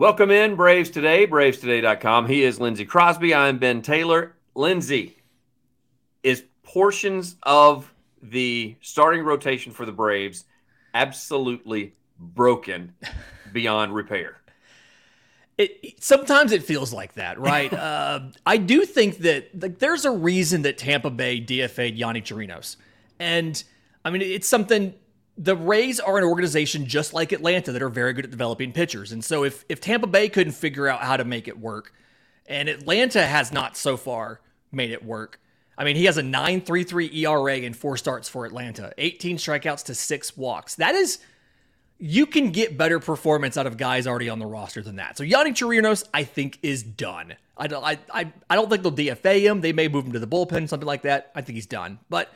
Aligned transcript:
Welcome 0.00 0.30
in, 0.30 0.56
Braves 0.56 0.88
Today, 0.88 1.26
bravestoday.com. 1.26 2.26
He 2.26 2.42
is 2.42 2.58
Lindsay 2.58 2.86
Crosby. 2.86 3.34
I'm 3.34 3.58
Ben 3.58 3.82
Taylor. 3.82 4.34
Lindsay, 4.54 5.18
is 6.22 6.42
portions 6.62 7.36
of 7.42 7.92
the 8.22 8.76
starting 8.80 9.22
rotation 9.22 9.72
for 9.72 9.84
the 9.84 9.92
Braves 9.92 10.46
absolutely 10.94 11.96
broken 12.18 12.94
beyond 13.52 13.94
repair? 13.94 14.38
It, 15.58 16.02
sometimes 16.02 16.52
it 16.52 16.62
feels 16.62 16.94
like 16.94 17.12
that, 17.16 17.38
right? 17.38 17.70
uh, 17.70 18.20
I 18.46 18.56
do 18.56 18.86
think 18.86 19.18
that 19.18 19.50
like, 19.60 19.80
there's 19.80 20.06
a 20.06 20.10
reason 20.10 20.62
that 20.62 20.78
Tampa 20.78 21.10
Bay 21.10 21.42
DFA'd 21.42 21.98
Yonny 21.98 22.22
Chirinos. 22.22 22.76
And 23.18 23.62
I 24.02 24.08
mean, 24.08 24.22
it's 24.22 24.48
something 24.48 24.94
the 25.40 25.56
Rays 25.56 25.98
are 25.98 26.18
an 26.18 26.24
organization 26.24 26.86
just 26.86 27.14
like 27.14 27.32
Atlanta 27.32 27.72
that 27.72 27.80
are 27.80 27.88
very 27.88 28.12
good 28.12 28.26
at 28.26 28.30
developing 28.30 28.72
pitchers. 28.72 29.10
And 29.10 29.24
so 29.24 29.42
if 29.42 29.64
if 29.70 29.80
Tampa 29.80 30.06
Bay 30.06 30.28
couldn't 30.28 30.52
figure 30.52 30.86
out 30.86 31.00
how 31.00 31.16
to 31.16 31.24
make 31.24 31.48
it 31.48 31.58
work, 31.58 31.94
and 32.46 32.68
Atlanta 32.68 33.26
has 33.26 33.50
not 33.50 33.76
so 33.76 33.96
far 33.96 34.40
made 34.70 34.90
it 34.90 35.02
work. 35.02 35.40
I 35.78 35.84
mean, 35.84 35.96
he 35.96 36.04
has 36.04 36.18
a 36.18 36.22
9.33 36.22 37.14
ERA 37.14 37.56
in 37.56 37.72
four 37.72 37.96
starts 37.96 38.28
for 38.28 38.44
Atlanta, 38.44 38.92
18 38.98 39.38
strikeouts 39.38 39.84
to 39.84 39.94
6 39.94 40.36
walks. 40.36 40.74
That 40.74 40.94
is 40.94 41.20
you 41.98 42.26
can 42.26 42.50
get 42.50 42.76
better 42.76 43.00
performance 43.00 43.56
out 43.56 43.66
of 43.66 43.78
guys 43.78 44.06
already 44.06 44.28
on 44.28 44.38
the 44.38 44.46
roster 44.46 44.82
than 44.82 44.96
that. 44.96 45.16
So 45.16 45.24
Yonny 45.24 45.52
Chirinos, 45.52 46.06
I 46.12 46.24
think, 46.24 46.58
is 46.62 46.82
done. 46.82 47.34
I 47.56 47.66
don't, 47.66 47.84
I, 47.84 47.98
I, 48.12 48.32
I 48.48 48.56
don't 48.56 48.68
think 48.68 48.82
they'll 48.82 48.92
DFA 48.92 49.40
him. 49.40 49.62
They 49.62 49.72
may 49.72 49.88
move 49.88 50.04
him 50.04 50.12
to 50.12 50.18
the 50.18 50.26
bullpen, 50.26 50.68
something 50.68 50.86
like 50.86 51.02
that. 51.02 51.30
I 51.34 51.40
think 51.40 51.56
he's 51.56 51.66
done. 51.66 51.98
But 52.10 52.30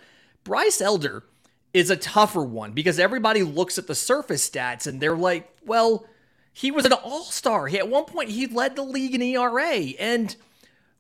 Bryce 0.45 0.81
Elder, 0.81 1.25
is 1.75 1.91
a 1.91 1.97
tougher 1.97 2.43
one 2.43 2.73
because 2.73 3.01
everybody 3.01 3.43
looks 3.43 3.77
at 3.77 3.89
the 3.89 3.95
surface 3.97 4.49
stats 4.49 4.87
and 4.87 5.01
they're 5.01 5.17
like, 5.17 5.53
well, 5.67 6.07
he 6.53 6.71
was 6.71 6.87
an 6.87 6.93
all 6.93 7.25
star. 7.25 7.67
He 7.67 7.79
at 7.79 7.89
one 7.89 8.05
point, 8.05 8.31
he 8.31 8.47
led 8.47 8.77
the 8.77 8.85
league 8.85 9.15
in 9.15 9.21
ERA. 9.21 9.75
And 9.99 10.35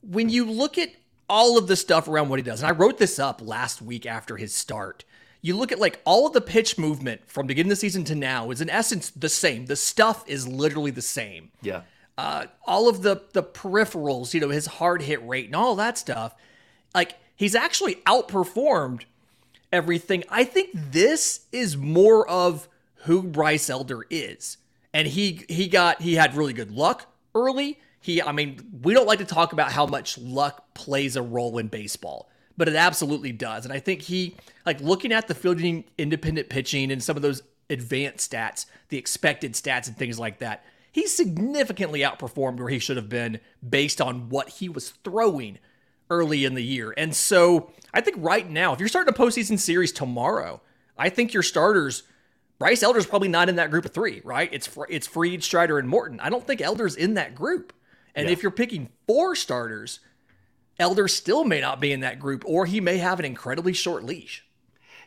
when 0.03 0.29
you 0.29 0.45
look 0.45 0.77
at 0.77 0.91
all 1.31 1.57
of 1.57 1.69
the 1.69 1.77
stuff 1.77 2.09
around 2.09 2.29
what 2.29 2.41
he 2.41 2.43
does, 2.43 2.61
and 2.61 2.69
I 2.69 2.77
wrote 2.77 2.99
this 2.99 3.21
up 3.21 3.41
last 3.41 3.81
week 3.81 4.05
after 4.05 4.37
his 4.37 4.53
start, 4.53 5.05
you 5.41 5.57
look 5.57 5.71
at 5.71 5.79
like 5.79 6.01
all 6.05 6.27
of 6.27 6.33
the 6.33 6.41
pitch 6.41 6.77
movement 6.77 7.21
from 7.27 7.47
beginning 7.47 7.71
of 7.71 7.77
the 7.77 7.81
season 7.81 8.03
to 8.05 8.17
now 8.17 8.51
is 8.51 8.61
in 8.61 8.69
essence 8.69 9.11
the 9.11 9.29
same. 9.29 9.67
The 9.67 9.77
stuff 9.77 10.25
is 10.27 10.49
literally 10.49 10.91
the 10.91 11.03
same. 11.03 11.53
Yeah. 11.63 11.83
Uh, 12.19 12.47
all 12.67 12.89
of 12.89 13.03
the 13.03 13.23
the 13.33 13.43
peripherals, 13.43 14.35
you 14.35 14.41
know, 14.41 14.49
his 14.49 14.67
hard 14.67 15.03
hit 15.03 15.25
rate 15.27 15.47
and 15.47 15.55
all 15.55 15.77
that 15.77 15.99
stuff, 15.99 16.35
like 16.95 17.15
he's 17.37 17.55
actually 17.55 17.97
outperformed 18.07 19.03
everything. 19.75 20.23
I 20.31 20.45
think 20.45 20.71
this 20.73 21.47
is 21.51 21.77
more 21.77 22.29
of 22.29 22.69
who 22.95 23.25
Bryce 23.25 23.69
Elder 23.69 24.07
is. 24.09 24.57
And 24.93 25.09
he 25.09 25.45
he 25.49 25.67
got 25.67 26.01
he 26.01 26.15
had 26.15 26.37
really 26.37 26.53
good 26.53 26.71
luck 26.71 27.07
early. 27.35 27.81
He 28.01 28.23
I 28.23 28.31
mean, 28.31 28.61
we 28.83 28.95
don't 28.95 29.09
like 29.09 29.19
to 29.19 29.25
talk 29.25 29.53
about 29.53 29.73
how 29.73 29.87
much 29.87 30.17
luck 30.17 30.73
plays 30.75 31.17
a 31.17 31.23
role 31.23 31.59
in 31.59 31.67
baseball, 31.67 32.31
but 32.57 32.69
it 32.69 32.77
absolutely 32.77 33.33
does. 33.33 33.65
And 33.65 33.75
I 33.75 33.81
think 33.81 34.03
he 34.03 34.37
like 34.65 34.81
looking 34.81 35.11
at 35.13 35.27
the 35.27 35.35
fielding 35.35 35.85
independent 35.99 36.49
pitching 36.49 36.93
and 36.93 37.03
some 37.03 37.17
of 37.17 37.23
those 37.23 37.43
advanced 37.69 38.31
stats, 38.31 38.67
the 38.89 38.99
expected 38.99 39.55
stats 39.55 39.89
and 39.89 39.97
things 39.97 40.19
like 40.19 40.39
that. 40.39 40.65
He 40.93 41.09
significantly 41.09 42.01
outperformed 42.01 42.59
where 42.59 42.69
he 42.69 42.79
should 42.79 42.97
have 42.97 43.09
been 43.09 43.41
based 43.69 44.01
on 44.01 44.29
what 44.29 44.49
he 44.49 44.69
was 44.69 44.91
throwing 45.03 45.59
early 46.11 46.45
in 46.45 46.55
the 46.55 46.63
year. 46.63 46.95
And 46.97 47.15
so 47.15 47.71
I 47.93 48.01
think 48.01 48.17
right 48.21 48.49
now, 48.49 48.73
if 48.73 48.81
you're 48.81 48.89
starting 48.89 49.15
a 49.15 49.17
postseason 49.17 49.59
series 49.59 49.93
tomorrow, 49.93 50.61
I 50.97 51.09
think 51.09 51.33
your 51.33 51.43
starters, 51.43 52.05
Bryce 52.59 52.83
Elder's 52.83 53.07
probably 53.07 53.29
not 53.29 53.49
in 53.49 53.57
that 53.57 53.71
group 53.71 53.85
of 53.85 53.93
three, 53.93 54.21
right? 54.25 54.49
It's 54.53 54.69
it's 54.89 55.07
Fried, 55.07 55.43
Strider, 55.43 55.79
and 55.79 55.89
Morton. 55.89 56.21
I 56.21 56.31
don't 56.31 56.47
think 56.47 56.61
Elder's 56.61 56.97
in 56.97 57.15
that 57.15 57.35
group. 57.35 57.73
And 58.15 58.27
yeah. 58.27 58.33
if 58.33 58.43
you're 58.43 58.53
picking 58.53 58.91
four 59.07 59.35
starters, 59.35 60.01
Elder 60.79 61.09
still 61.09 61.45
may 61.45 61.61
not 61.61 61.81
be 61.81 61.93
in 61.93 62.01
that 62.01 62.19
group, 62.19 62.45
or 62.47 62.67
he 62.67 62.81
may 62.81 62.99
have 62.99 63.19
an 63.19 63.25
incredibly 63.25 63.73
short 63.73 64.05
leash. 64.05 64.45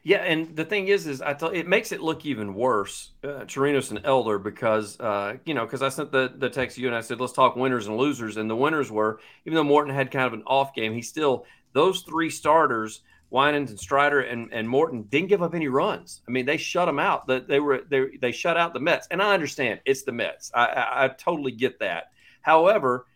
Yeah, 0.08 0.20
and 0.20 0.56
the 0.56 0.64
thing 0.64 0.88
is, 0.88 1.06
is 1.06 1.22
I 1.22 1.34
tell 1.34 1.50
it 1.50 1.68
makes 1.68 1.92
it 1.92 2.00
look 2.00 2.26
even 2.26 2.54
worse, 2.54 3.10
uh, 3.26 3.44
and 3.44 4.02
Elder, 4.06 4.40
because 4.40 4.98
uh, 5.02 5.36
you 5.44 5.54
know, 5.54 5.66
because 5.66 5.82
I 5.82 5.90
sent 5.90 6.14
the 6.14 6.32
the 6.34 6.50
text 6.50 6.78
to 6.78 6.82
you 6.82 6.88
and 6.88 6.96
I 6.96 7.02
said 7.02 7.20
let's 7.20 7.34
talk 7.34 7.58
winners 7.58 7.88
and 7.88 7.98
losers, 7.98 8.38
and 8.38 8.50
the 8.50 8.56
winners 8.56 8.90
were 8.90 9.20
even 9.44 9.58
though 9.58 9.66
Morton 9.66 9.94
had 9.94 10.10
kind 10.10 10.26
of 10.26 10.32
an 10.32 10.44
off 10.48 10.74
game, 10.74 10.94
he 10.94 11.02
still 11.02 11.46
those 11.74 12.04
three 12.04 12.30
starters, 12.30 13.02
Winans 13.32 13.70
and 13.70 13.78
Strider 13.78 14.22
and, 14.22 14.54
and 14.54 14.70
Morton, 14.70 15.02
didn't 15.10 15.28
give 15.28 15.44
up 15.44 15.54
any 15.54 15.68
runs. 15.68 16.22
I 16.26 16.32
mean, 16.32 16.46
they 16.46 16.56
shut 16.56 16.86
them 16.86 17.00
out. 17.00 17.28
That 17.28 17.50
they 17.50 17.60
were 17.60 17.82
they 17.90 18.16
they 18.22 18.32
shut 18.32 18.56
out 18.56 18.74
the 18.74 18.80
Mets, 18.80 19.10
and 19.12 19.22
I 19.22 19.34
understand 19.34 19.82
it's 19.84 20.04
the 20.04 20.14
Mets. 20.14 20.52
I, 20.54 20.68
I, 20.68 21.04
I 21.04 21.08
totally 21.10 21.52
get 21.52 21.80
that. 21.80 22.14
However, 22.40 23.08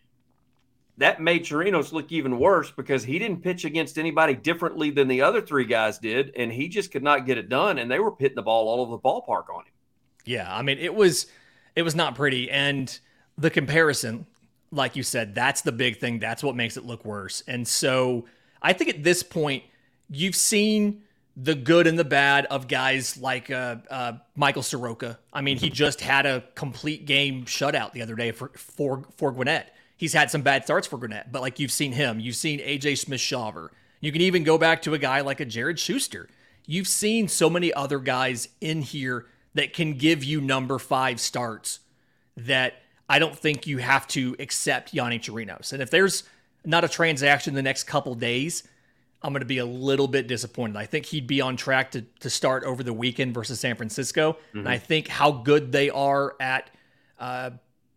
that 1.01 1.21
made 1.21 1.43
Chirinos 1.43 1.91
look 1.91 2.11
even 2.11 2.39
worse 2.39 2.71
because 2.71 3.03
he 3.03 3.19
didn't 3.19 3.41
pitch 3.41 3.65
against 3.65 3.97
anybody 3.97 4.33
differently 4.33 4.91
than 4.91 5.07
the 5.07 5.21
other 5.21 5.41
three 5.41 5.65
guys 5.65 5.97
did, 5.97 6.31
and 6.35 6.51
he 6.51 6.67
just 6.67 6.91
could 6.91 7.03
not 7.03 7.25
get 7.25 7.37
it 7.37 7.49
done. 7.49 7.77
And 7.77 7.89
they 7.89 7.99
were 7.99 8.13
hitting 8.19 8.35
the 8.35 8.41
ball 8.41 8.67
all 8.67 8.81
over 8.81 8.91
the 8.91 8.99
ballpark 8.99 9.53
on 9.53 9.61
him. 9.61 9.73
Yeah, 10.25 10.53
I 10.53 10.61
mean 10.61 10.77
it 10.77 10.93
was 10.93 11.27
it 11.75 11.83
was 11.83 11.95
not 11.95 12.15
pretty, 12.15 12.49
and 12.49 12.99
the 13.37 13.49
comparison, 13.49 14.25
like 14.71 14.95
you 14.95 15.03
said, 15.03 15.33
that's 15.33 15.61
the 15.61 15.71
big 15.71 15.97
thing. 15.97 16.19
That's 16.19 16.43
what 16.43 16.55
makes 16.55 16.77
it 16.77 16.85
look 16.85 17.03
worse. 17.05 17.43
And 17.47 17.67
so 17.67 18.25
I 18.61 18.73
think 18.73 18.89
at 18.89 19.03
this 19.03 19.23
point 19.23 19.63
you've 20.09 20.35
seen 20.35 21.01
the 21.35 21.55
good 21.55 21.87
and 21.87 21.97
the 21.97 22.03
bad 22.03 22.45
of 22.47 22.67
guys 22.67 23.17
like 23.17 23.49
uh, 23.49 23.77
uh, 23.89 24.13
Michael 24.35 24.63
Soroka. 24.63 25.17
I 25.31 25.41
mean, 25.41 25.57
he 25.57 25.69
just 25.69 26.01
had 26.01 26.25
a 26.25 26.43
complete 26.55 27.05
game 27.05 27.45
shutout 27.45 27.93
the 27.93 28.01
other 28.01 28.15
day 28.15 28.31
for 28.31 28.51
for 28.55 29.05
for 29.17 29.31
Gwinnett 29.31 29.73
he's 30.01 30.13
had 30.13 30.31
some 30.31 30.41
bad 30.41 30.63
starts 30.63 30.87
for 30.87 30.97
Gwinnett, 30.97 31.31
but 31.31 31.43
like 31.43 31.59
you've 31.59 31.71
seen 31.71 31.91
him, 31.91 32.19
you've 32.19 32.35
seen 32.35 32.59
AJ 32.59 32.97
Smith 32.97 33.21
Shawver. 33.21 33.69
You 33.99 34.11
can 34.11 34.21
even 34.21 34.43
go 34.43 34.57
back 34.57 34.81
to 34.81 34.95
a 34.95 34.97
guy 34.97 35.21
like 35.21 35.39
a 35.39 35.45
Jared 35.45 35.77
Schuster. 35.77 36.27
You've 36.65 36.87
seen 36.87 37.27
so 37.27 37.51
many 37.51 37.71
other 37.71 37.99
guys 37.99 38.49
in 38.59 38.81
here 38.81 39.27
that 39.53 39.73
can 39.73 39.99
give 39.99 40.23
you 40.23 40.41
number 40.41 40.79
five 40.79 41.19
starts 41.19 41.81
that 42.35 42.81
I 43.07 43.19
don't 43.19 43.37
think 43.37 43.67
you 43.67 43.77
have 43.77 44.07
to 44.07 44.35
accept 44.39 44.91
Yonny 44.91 45.19
Chirinos. 45.19 45.71
And 45.71 45.83
if 45.83 45.91
there's 45.91 46.23
not 46.65 46.83
a 46.83 46.89
transaction 46.89 47.53
the 47.53 47.61
next 47.61 47.83
couple 47.83 48.15
days, 48.15 48.63
I'm 49.21 49.33
going 49.33 49.41
to 49.41 49.45
be 49.45 49.59
a 49.59 49.65
little 49.65 50.07
bit 50.07 50.25
disappointed. 50.25 50.77
I 50.77 50.87
think 50.87 51.05
he'd 51.05 51.27
be 51.27 51.41
on 51.41 51.57
track 51.57 51.91
to, 51.91 52.01
to 52.21 52.29
start 52.31 52.63
over 52.63 52.81
the 52.81 52.93
weekend 52.93 53.35
versus 53.35 53.59
San 53.59 53.75
Francisco. 53.75 54.31
Mm-hmm. 54.31 54.59
And 54.59 54.69
I 54.69 54.79
think 54.79 55.09
how 55.09 55.31
good 55.31 55.71
they 55.71 55.91
are 55.91 56.35
at 56.39 56.71
uh, 57.19 57.51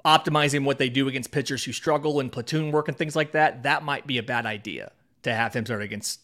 optimizing 0.04 0.65
what 0.65 0.78
they 0.78 0.88
do 0.88 1.09
against 1.09 1.31
pitchers 1.31 1.65
who 1.65 1.72
struggle 1.72 2.20
and 2.20 2.31
platoon 2.31 2.70
work 2.72 2.88
and 2.88 2.97
things 2.97 3.16
like 3.16 3.32
that, 3.32 3.62
that 3.62 3.82
might 3.82 4.06
be 4.06 4.19
a 4.19 4.22
bad 4.22 4.47
idea 4.47 4.92
to 5.22 5.34
have 5.34 5.54
him 5.54 5.65
start 5.65 5.82
against 5.82 6.20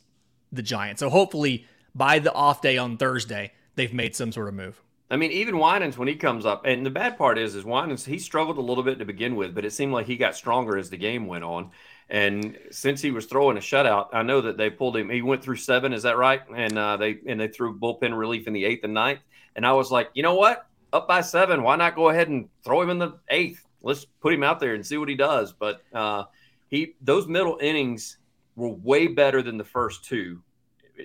the 0.52 0.62
Giants. 0.62 1.00
So 1.00 1.08
hopefully 1.08 1.66
by 1.94 2.18
the 2.18 2.32
off 2.32 2.60
day 2.60 2.76
on 2.76 2.96
Thursday, 2.96 3.52
they've 3.76 3.94
made 3.94 4.14
some 4.14 4.32
sort 4.32 4.48
of 4.48 4.54
move. 4.54 4.82
I 5.10 5.16
mean, 5.16 5.32
even 5.32 5.58
Winans 5.58 5.98
when 5.98 6.06
he 6.06 6.14
comes 6.14 6.46
up, 6.46 6.64
and 6.64 6.86
the 6.86 6.90
bad 6.90 7.18
part 7.18 7.36
is, 7.36 7.56
is 7.56 7.64
Winans 7.64 8.04
he 8.04 8.18
struggled 8.18 8.58
a 8.58 8.62
little 8.62 8.84
bit 8.84 8.98
to 9.00 9.04
begin 9.04 9.34
with, 9.34 9.54
but 9.54 9.64
it 9.64 9.72
seemed 9.72 9.92
like 9.92 10.06
he 10.06 10.16
got 10.16 10.36
stronger 10.36 10.76
as 10.76 10.88
the 10.88 10.96
game 10.96 11.26
went 11.26 11.42
on. 11.42 11.70
And 12.08 12.58
since 12.70 13.00
he 13.00 13.10
was 13.10 13.26
throwing 13.26 13.56
a 13.56 13.60
shutout, 13.60 14.08
I 14.12 14.22
know 14.22 14.40
that 14.40 14.56
they 14.56 14.68
pulled 14.68 14.96
him. 14.96 15.10
He 15.10 15.22
went 15.22 15.42
through 15.42 15.56
seven, 15.56 15.92
is 15.92 16.02
that 16.02 16.16
right? 16.16 16.42
And 16.54 16.76
uh, 16.76 16.96
they 16.96 17.18
and 17.26 17.40
they 17.40 17.48
threw 17.48 17.78
bullpen 17.78 18.16
relief 18.16 18.46
in 18.46 18.52
the 18.52 18.64
eighth 18.64 18.84
and 18.84 18.94
ninth. 18.94 19.20
And 19.56 19.66
I 19.66 19.72
was 19.72 19.90
like, 19.90 20.10
you 20.14 20.22
know 20.22 20.34
what? 20.34 20.66
Up 20.92 21.08
by 21.08 21.20
seven, 21.22 21.62
why 21.62 21.76
not 21.76 21.96
go 21.96 22.08
ahead 22.08 22.28
and 22.28 22.48
throw 22.64 22.82
him 22.82 22.90
in 22.90 22.98
the 22.98 23.18
eighth? 23.30 23.64
Let's 23.82 24.04
put 24.04 24.32
him 24.32 24.42
out 24.42 24.60
there 24.60 24.74
and 24.74 24.84
see 24.84 24.98
what 24.98 25.08
he 25.08 25.14
does. 25.14 25.52
But 25.52 25.82
uh, 25.92 26.24
he 26.68 26.94
those 27.00 27.26
middle 27.26 27.58
innings 27.60 28.18
were 28.56 28.68
way 28.68 29.06
better 29.06 29.42
than 29.42 29.56
the 29.56 29.64
first 29.64 30.04
two, 30.04 30.42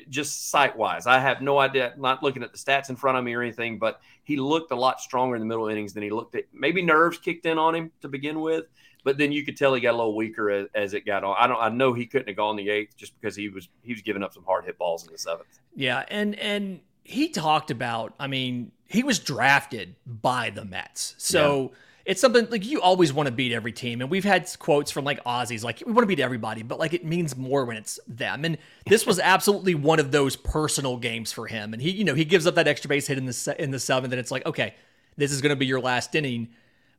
just 0.10 0.50
sight 0.50 0.76
wise. 0.76 1.08
I 1.08 1.20
have 1.20 1.42
no 1.42 1.60
idea, 1.60 1.94
not 1.98 2.22
looking 2.22 2.44
at 2.44 2.52
the 2.52 2.58
stats 2.58 2.90
in 2.90 2.96
front 2.96 3.18
of 3.18 3.24
me 3.24 3.34
or 3.34 3.42
anything, 3.42 3.80
but 3.80 4.02
he 4.24 4.38
looked 4.38 4.72
a 4.72 4.76
lot 4.76 5.00
stronger 5.00 5.36
in 5.36 5.40
the 5.40 5.46
middle 5.46 5.68
innings 5.68 5.94
than 5.94 6.04
he 6.04 6.10
looked 6.10 6.36
at. 6.36 6.46
Maybe 6.54 6.82
nerves 6.82 7.18
kicked 7.18 7.46
in 7.46 7.58
on 7.58 7.76
him 7.76 7.92
to 8.02 8.08
begin 8.08 8.42
with, 8.42 8.66
but 9.04 9.18
then 9.18 9.32
you 9.32 9.46
could 9.46 9.58
tell 9.58 9.74
he 9.74 9.82
got 9.82 9.94
a 9.94 9.98
little 9.98 10.16
weaker 10.16 10.50
as, 10.50 10.68
as 10.76 10.94
it 10.94 11.06
got 11.06 11.24
on. 11.24 11.36
I 11.40 11.48
don't. 11.48 11.62
I 11.62 11.70
know 11.70 11.94
he 11.94 12.06
couldn't 12.06 12.28
have 12.28 12.38
gone 12.38 12.56
the 12.56 12.70
eighth 12.70 12.98
just 12.98 13.20
because 13.20 13.36
he 13.36 13.50
was 13.50 13.70
he 13.82 13.94
was 13.94 14.02
giving 14.02 14.24
up 14.24 14.34
some 14.34 14.44
hard 14.44 14.66
hit 14.66 14.78
balls 14.78 15.06
in 15.06 15.12
the 15.12 15.18
seventh. 15.18 15.60
Yeah, 15.76 16.04
and 16.10 16.36
and 16.36 16.82
he 17.04 17.30
talked 17.30 17.72
about. 17.72 18.14
I 18.20 18.28
mean, 18.28 18.72
he 18.88 19.04
was 19.04 19.20
drafted 19.20 19.96
by 20.06 20.50
the 20.50 20.66
Mets, 20.66 21.16
so. 21.18 21.72
Yeah 21.72 21.78
it's 22.06 22.22
something 22.22 22.48
like 22.52 22.66
you 22.66 22.82
always 22.82 23.12
want 23.12 23.28
to 23.28 23.32
beat 23.32 23.52
every 23.52 23.72
team. 23.72 24.00
And 24.00 24.12
we've 24.12 24.24
had 24.24 24.48
quotes 24.60 24.92
from 24.92 25.06
like 25.06 25.20
Ozzie's, 25.26 25.64
like 25.64 25.82
we 25.86 25.92
want 25.92 26.04
to 26.04 26.08
beat 26.08 26.20
everybody, 26.20 26.62
but 26.62 26.78
like 26.78 26.94
it 26.94 27.04
means 27.04 27.36
more 27.36 27.66
when 27.66 27.78
it's 27.78 28.00
them. 28.08 28.46
And 28.46 28.60
this 28.86 29.08
was 29.08 29.20
absolutely 29.20 29.74
one 29.74 30.00
of 30.00 30.12
those 30.12 30.36
personal 30.36 30.98
games 30.98 31.32
for 31.32 31.48
him. 31.48 31.74
And 31.74 31.82
he, 31.82 31.90
you 31.90 32.04
know, 32.04 32.14
he 32.14 32.24
gives 32.24 32.46
up 32.46 32.56
that 32.56 32.68
extra 32.68 32.90
base 32.90 33.08
hit 33.08 33.18
in 33.18 33.26
the 33.26 33.56
in 33.58 33.72
the 33.72 33.80
seventh, 33.80 34.14
and 34.14 34.20
it's 34.20 34.32
like, 34.32 34.46
okay, 34.46 34.76
this 35.18 35.32
is 35.32 35.42
going 35.42 35.50
to 35.50 35.56
be 35.56 35.66
your 35.66 35.82
last 35.82 36.14
inning. 36.14 36.50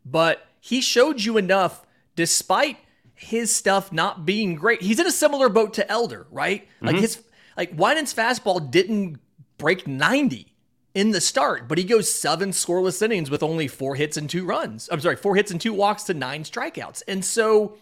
But 0.04 0.44
he 0.60 0.80
showed 0.80 1.22
you 1.22 1.36
enough, 1.36 1.86
despite 2.16 2.78
his 3.14 3.54
stuff 3.54 3.92
not 3.92 4.26
being 4.26 4.56
great. 4.56 4.82
He's 4.82 4.98
in 4.98 5.06
a 5.06 5.12
similar 5.12 5.48
boat 5.48 5.74
to 5.74 5.90
Elder, 5.90 6.26
right? 6.32 6.62
Mm-hmm. 6.64 6.86
Like 6.86 6.96
his 6.96 7.22
like 7.56 7.70
Winans 7.76 8.12
fastball 8.12 8.70
didn't 8.70 9.20
break 9.56 9.86
ninety 9.86 10.52
in 10.96 11.10
the 11.10 11.20
start, 11.20 11.68
but 11.68 11.76
he 11.76 11.84
goes 11.84 12.10
seven 12.10 12.52
scoreless 12.52 13.02
innings 13.02 13.28
with 13.28 13.42
only 13.42 13.68
four 13.68 13.96
hits 13.96 14.16
and 14.16 14.30
two 14.30 14.46
runs. 14.46 14.88
I'm 14.90 14.98
sorry, 14.98 15.16
four 15.16 15.36
hits 15.36 15.50
and 15.50 15.60
two 15.60 15.74
walks 15.74 16.04
to 16.04 16.14
nine 16.14 16.42
strikeouts. 16.42 17.02
And 17.06 17.22
so, 17.22 17.76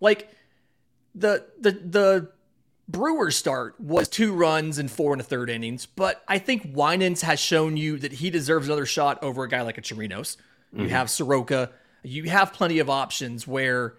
like 0.00 0.28
the 1.14 1.46
the 1.60 1.70
the 1.70 2.32
Brewers 2.88 3.36
start 3.36 3.80
was 3.80 4.08
two 4.08 4.32
runs 4.32 4.78
and 4.78 4.90
four 4.90 5.12
and 5.12 5.20
a 5.20 5.24
third 5.24 5.50
innings, 5.50 5.86
but 5.86 6.24
I 6.26 6.38
think 6.38 6.70
Winans 6.74 7.22
has 7.22 7.38
shown 7.38 7.76
you 7.76 7.96
that 7.98 8.14
he 8.14 8.28
deserves 8.28 8.66
another 8.66 8.86
shot 8.86 9.22
over 9.22 9.44
a 9.44 9.48
guy 9.48 9.62
like 9.62 9.78
a 9.78 9.82
Chirinos. 9.82 10.36
You 10.72 10.80
mm-hmm. 10.80 10.88
have 10.88 11.08
Soroka. 11.10 11.70
You 12.02 12.24
have 12.24 12.52
plenty 12.52 12.80
of 12.80 12.90
options 12.90 13.46
where, 13.46 13.94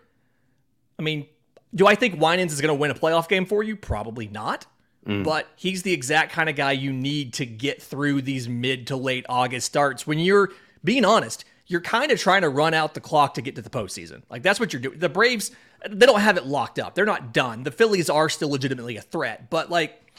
I 0.98 1.02
mean, 1.02 1.28
do 1.74 1.88
I 1.88 1.96
think 1.96 2.20
Winans 2.20 2.52
is 2.52 2.60
going 2.60 2.76
to 2.76 2.80
win 2.80 2.92
a 2.92 2.96
playoff 2.96 3.30
game 3.30 3.46
for 3.46 3.64
you? 3.64 3.78
Probably 3.78 4.28
not. 4.28 4.66
Mm. 5.08 5.24
But 5.24 5.48
he's 5.56 5.84
the 5.84 5.94
exact 5.94 6.32
kind 6.32 6.50
of 6.50 6.56
guy 6.56 6.74
you 6.74 6.92
need 6.92 7.34
to 7.36 7.46
get 7.46 7.82
through 7.82 8.22
these 8.22 8.50
mid 8.50 8.88
to 8.88 8.96
late 8.96 9.26
August 9.30 9.66
starts 9.68 10.06
when 10.06 10.20
you're 10.20 10.50
being 10.84 11.06
honest, 11.06 11.46
you're 11.68 11.82
kind 11.82 12.12
of 12.12 12.20
trying 12.20 12.42
to 12.42 12.50
run 12.50 12.74
out 12.74 12.94
the 12.94 13.00
clock 13.00 13.36
to 13.36 13.42
get 13.42 13.56
to 13.56 13.62
the 13.62 13.70
postseason. 13.70 14.24
Like 14.30 14.44
that's 14.44 14.60
what 14.60 14.74
you're 14.74 14.82
doing. 14.82 15.00
The 15.00 15.10
Braves, 15.10 15.52
they 15.88 16.06
don't 16.06 16.20
have 16.20 16.38
it 16.38 16.46
locked 16.46 16.80
up. 16.80 16.96
They're 16.96 17.06
not 17.06 17.34
done. 17.34 17.64
The 17.64 17.72
Phillies 17.72 18.10
are 18.10 18.28
still 18.28 18.50
legitimately 18.50 18.98
a 18.98 19.02
threat, 19.02 19.50
but 19.50 19.70
like 19.70 20.12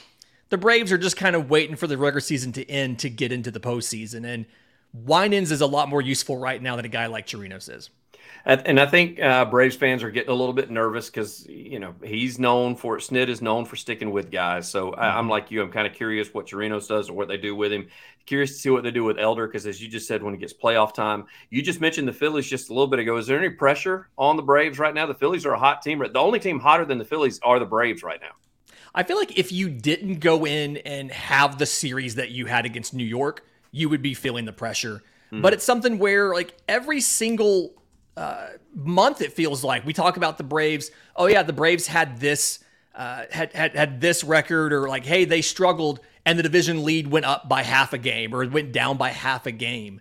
the 0.49 0.59
Braves 0.59 0.93
are 0.93 0.99
just 0.99 1.17
kind 1.17 1.37
of 1.37 1.51
waiting 1.51 1.77
for 1.77 1.87
the 1.87 1.99
regular 1.99 2.21
season 2.21 2.53
to 2.53 2.69
end 2.71 2.99
to 3.01 3.11
get 3.11 3.33
into 3.33 3.51
the 3.51 3.61
postseason. 3.61 4.25
And 4.25 4.47
Winans 4.93 5.53
is 5.53 5.61
a 5.61 5.67
lot 5.67 5.89
more 5.89 6.01
useful 6.01 6.39
right 6.39 6.61
now 6.61 6.77
than 6.77 6.85
a 6.85 6.89
guy 6.89 7.07
like 7.07 7.27
Chirinos 7.27 7.75
is. 7.75 7.91
And 8.45 8.81
I 8.81 8.87
think 8.87 9.21
uh, 9.21 9.45
Braves 9.45 9.77
fans 9.77 10.03
are 10.03 10.11
getting 10.11 10.31
a 10.31 10.35
little 10.35 10.55
bit 10.55 10.71
nervous 10.71 11.11
because 11.11 11.47
you 11.47 11.79
know 11.79 11.95
he's 12.03 12.39
known 12.39 12.75
for 12.75 12.97
Snit 12.99 13.29
is 13.29 13.43
known 13.43 13.65
for 13.65 13.77
sticking 13.77 14.11
with 14.11 14.31
guys. 14.31 14.69
So 14.69 14.93
mm-hmm. 14.93 15.01
I, 15.01 15.19
am 15.19 15.29
like 15.29 15.51
you. 15.51 15.63
I'm 15.63 15.71
kind 15.71 15.87
of 15.87 15.93
curious 15.93 16.33
what 16.33 16.47
Chirinos 16.47 16.89
does 16.89 17.11
or 17.11 17.13
what 17.15 17.29
they 17.29 17.37
do 17.37 17.55
with 17.55 17.73
him. 17.73 17.89
Curious 18.27 18.53
to 18.53 18.59
see 18.59 18.71
what 18.71 18.83
they 18.83 18.91
do 18.91 19.05
with 19.05 19.19
Elder 19.19 19.47
because 19.47 19.67
as 19.67 19.83
you 19.83 19.89
just 19.89 20.07
said, 20.09 20.23
when 20.23 20.35
it 20.35 20.41
gets 20.41 20.55
playoff 20.55 20.95
time, 20.95 21.27
you 21.51 21.63
just 21.63 21.81
mentioned 21.81 22.09
the 22.09 22.13
Phillies 22.13 22.49
just 22.49 22.71
a 22.71 22.73
little 22.73 22.87
bit 22.87 22.99
ago. 22.99 23.17
Is 23.17 23.27
there 23.27 23.39
any 23.39 23.51
pressure 23.51 24.09
on 24.17 24.37
the 24.37 24.43
Braves 24.43 24.79
right 24.79 24.95
now? 24.95 25.07
The 25.07 25.15
Phillies 25.15 25.45
are 25.45 25.53
a 25.53 25.59
hot 25.59 25.83
team. 25.83 25.99
The 25.99 26.19
only 26.19 26.39
team 26.39 26.61
hotter 26.61 26.85
than 26.85 26.99
the 26.99 27.05
Phillies 27.05 27.41
are 27.43 27.59
the 27.59 27.67
Braves 27.67 28.03
right 28.03 28.21
now. 28.21 28.33
I 28.95 29.03
feel 29.03 29.17
like 29.17 29.39
if 29.39 29.53
you 29.53 29.69
didn't 29.69 30.21
go 30.21 30.47
in 30.47 30.79
and 30.79 31.11
have 31.13 31.59
the 31.59 31.67
series 31.67 32.17
that 32.17 32.31
you 32.31 32.47
had 32.47 32.67
against 32.67 32.95
New 32.95 33.05
York, 33.05 33.45
you 33.71 33.89
would 33.89 34.03
be 34.03 34.15
feeling 34.15 34.45
the 34.47 34.53
pressure. 34.53 35.03
Mm-hmm. 35.27 35.43
But 35.43 35.53
it's 35.53 35.65
something 35.65 35.99
where 35.99 36.35
like 36.35 36.55
every 36.69 37.01
single 37.01 37.75
uh, 38.17 38.49
month 38.75 39.21
it 39.21 39.33
feels 39.33 39.65
like 39.65 39.85
we 39.87 39.93
talk 39.93 40.17
about 40.17 40.39
the 40.39 40.45
Braves. 40.45 40.91
Oh 41.17 41.27
yeah, 41.27 41.43
the 41.43 41.53
Braves 41.53 41.87
had 41.87 42.21
this 42.21 42.63
uh, 42.95 43.25
had, 43.31 43.53
had 43.53 43.77
had 43.77 44.01
this 44.01 44.25
record, 44.25 44.73
or 44.73 44.89
like 44.89 45.05
hey 45.05 45.25
they 45.25 45.43
struggled 45.43 46.01
and 46.27 46.39
the 46.39 46.43
division 46.43 46.85
lead 46.85 47.07
went 47.07 47.25
up 47.25 47.49
by 47.49 47.63
half 47.63 47.93
a 47.93 47.99
game 47.99 48.35
or 48.35 48.43
it 48.43 48.53
went 48.53 48.73
down 48.73 48.97
by 48.97 49.11
half 49.11 49.47
a 49.47 49.53
game, 49.53 50.01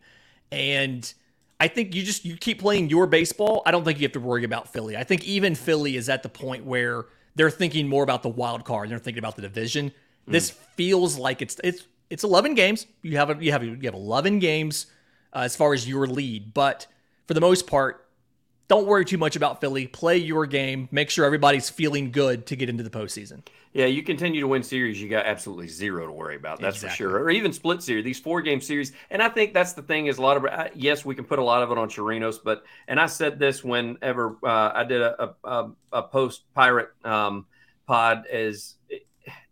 and 0.51 1.13
I 1.59 1.67
think 1.67 1.93
you 1.93 2.03
just 2.03 2.25
you 2.25 2.37
keep 2.37 2.59
playing 2.59 2.89
your 2.89 3.05
baseball. 3.05 3.61
I 3.65 3.71
don't 3.71 3.83
think 3.83 3.99
you 3.99 4.05
have 4.05 4.13
to 4.13 4.19
worry 4.19 4.43
about 4.43 4.71
Philly. 4.71 4.95
I 4.95 5.03
think 5.03 5.25
even 5.25 5.55
Philly 5.55 5.97
is 5.97 6.09
at 6.09 6.23
the 6.23 6.29
point 6.29 6.65
where 6.65 7.05
they're 7.35 7.49
thinking 7.49 7.87
more 7.87 8.03
about 8.03 8.23
the 8.23 8.29
wild 8.29 8.65
card. 8.65 8.85
And 8.85 8.91
they're 8.91 8.99
thinking 8.99 9.19
about 9.19 9.35
the 9.35 9.41
division. 9.41 9.91
Mm. 10.27 10.31
This 10.31 10.49
feels 10.49 11.17
like 11.17 11.41
it's 11.41 11.59
it's 11.63 11.85
it's 12.09 12.23
11 12.23 12.55
games. 12.55 12.87
You 13.01 13.17
have 13.17 13.29
a, 13.29 13.43
you 13.43 13.51
have 13.51 13.63
you 13.63 13.77
have 13.83 13.93
11 13.93 14.39
games 14.39 14.87
uh, 15.33 15.39
as 15.39 15.55
far 15.55 15.73
as 15.73 15.87
your 15.87 16.07
lead, 16.07 16.53
but 16.53 16.87
for 17.29 17.35
the 17.35 17.41
most 17.41 17.67
part, 17.67 18.07
don't 18.69 18.87
worry 18.87 19.05
too 19.05 19.19
much 19.19 19.35
about 19.35 19.61
Philly. 19.61 19.85
Play 19.85 20.17
your 20.17 20.47
game. 20.47 20.89
Make 20.91 21.11
sure 21.11 21.25
everybody's 21.25 21.69
feeling 21.69 22.09
good 22.09 22.47
to 22.47 22.55
get 22.55 22.69
into 22.69 22.81
the 22.81 22.89
postseason. 22.89 23.43
Yeah, 23.71 23.85
you 23.85 24.01
continue 24.01 24.41
to 24.41 24.47
win 24.47 24.63
series, 24.63 24.99
you 24.99 25.07
got 25.09 25.27
absolutely 25.27 25.67
zero 25.67 26.07
to 26.07 26.11
worry 26.11 26.37
about. 26.37 26.59
That's 26.59 26.77
exactly. 26.77 27.05
for 27.05 27.11
sure. 27.11 27.21
Or 27.21 27.29
even 27.29 27.53
split 27.53 27.83
series, 27.83 28.03
these 28.03 28.19
four 28.19 28.41
game 28.41 28.61
series. 28.61 28.93
And 29.11 29.21
I 29.21 29.29
think 29.29 29.53
that's 29.53 29.73
the 29.73 29.83
thing 29.83 30.07
is 30.07 30.17
a 30.17 30.23
lot 30.23 30.43
of 30.43 30.69
yes, 30.73 31.05
we 31.05 31.13
can 31.13 31.23
put 31.23 31.37
a 31.37 31.43
lot 31.43 31.61
of 31.61 31.69
it 31.69 31.77
on 31.77 31.87
Chirinos, 31.87 32.37
but 32.43 32.63
and 32.87 32.99
I 32.99 33.05
said 33.05 33.37
this 33.37 33.63
whenever 33.63 34.39
uh, 34.43 34.71
I 34.73 34.83
did 34.85 35.03
a, 35.03 35.35
a, 35.43 35.69
a 35.93 36.01
post 36.01 36.51
pirate 36.55 36.89
um, 37.03 37.45
pod 37.85 38.23
is 38.33 38.77
it, 38.89 39.05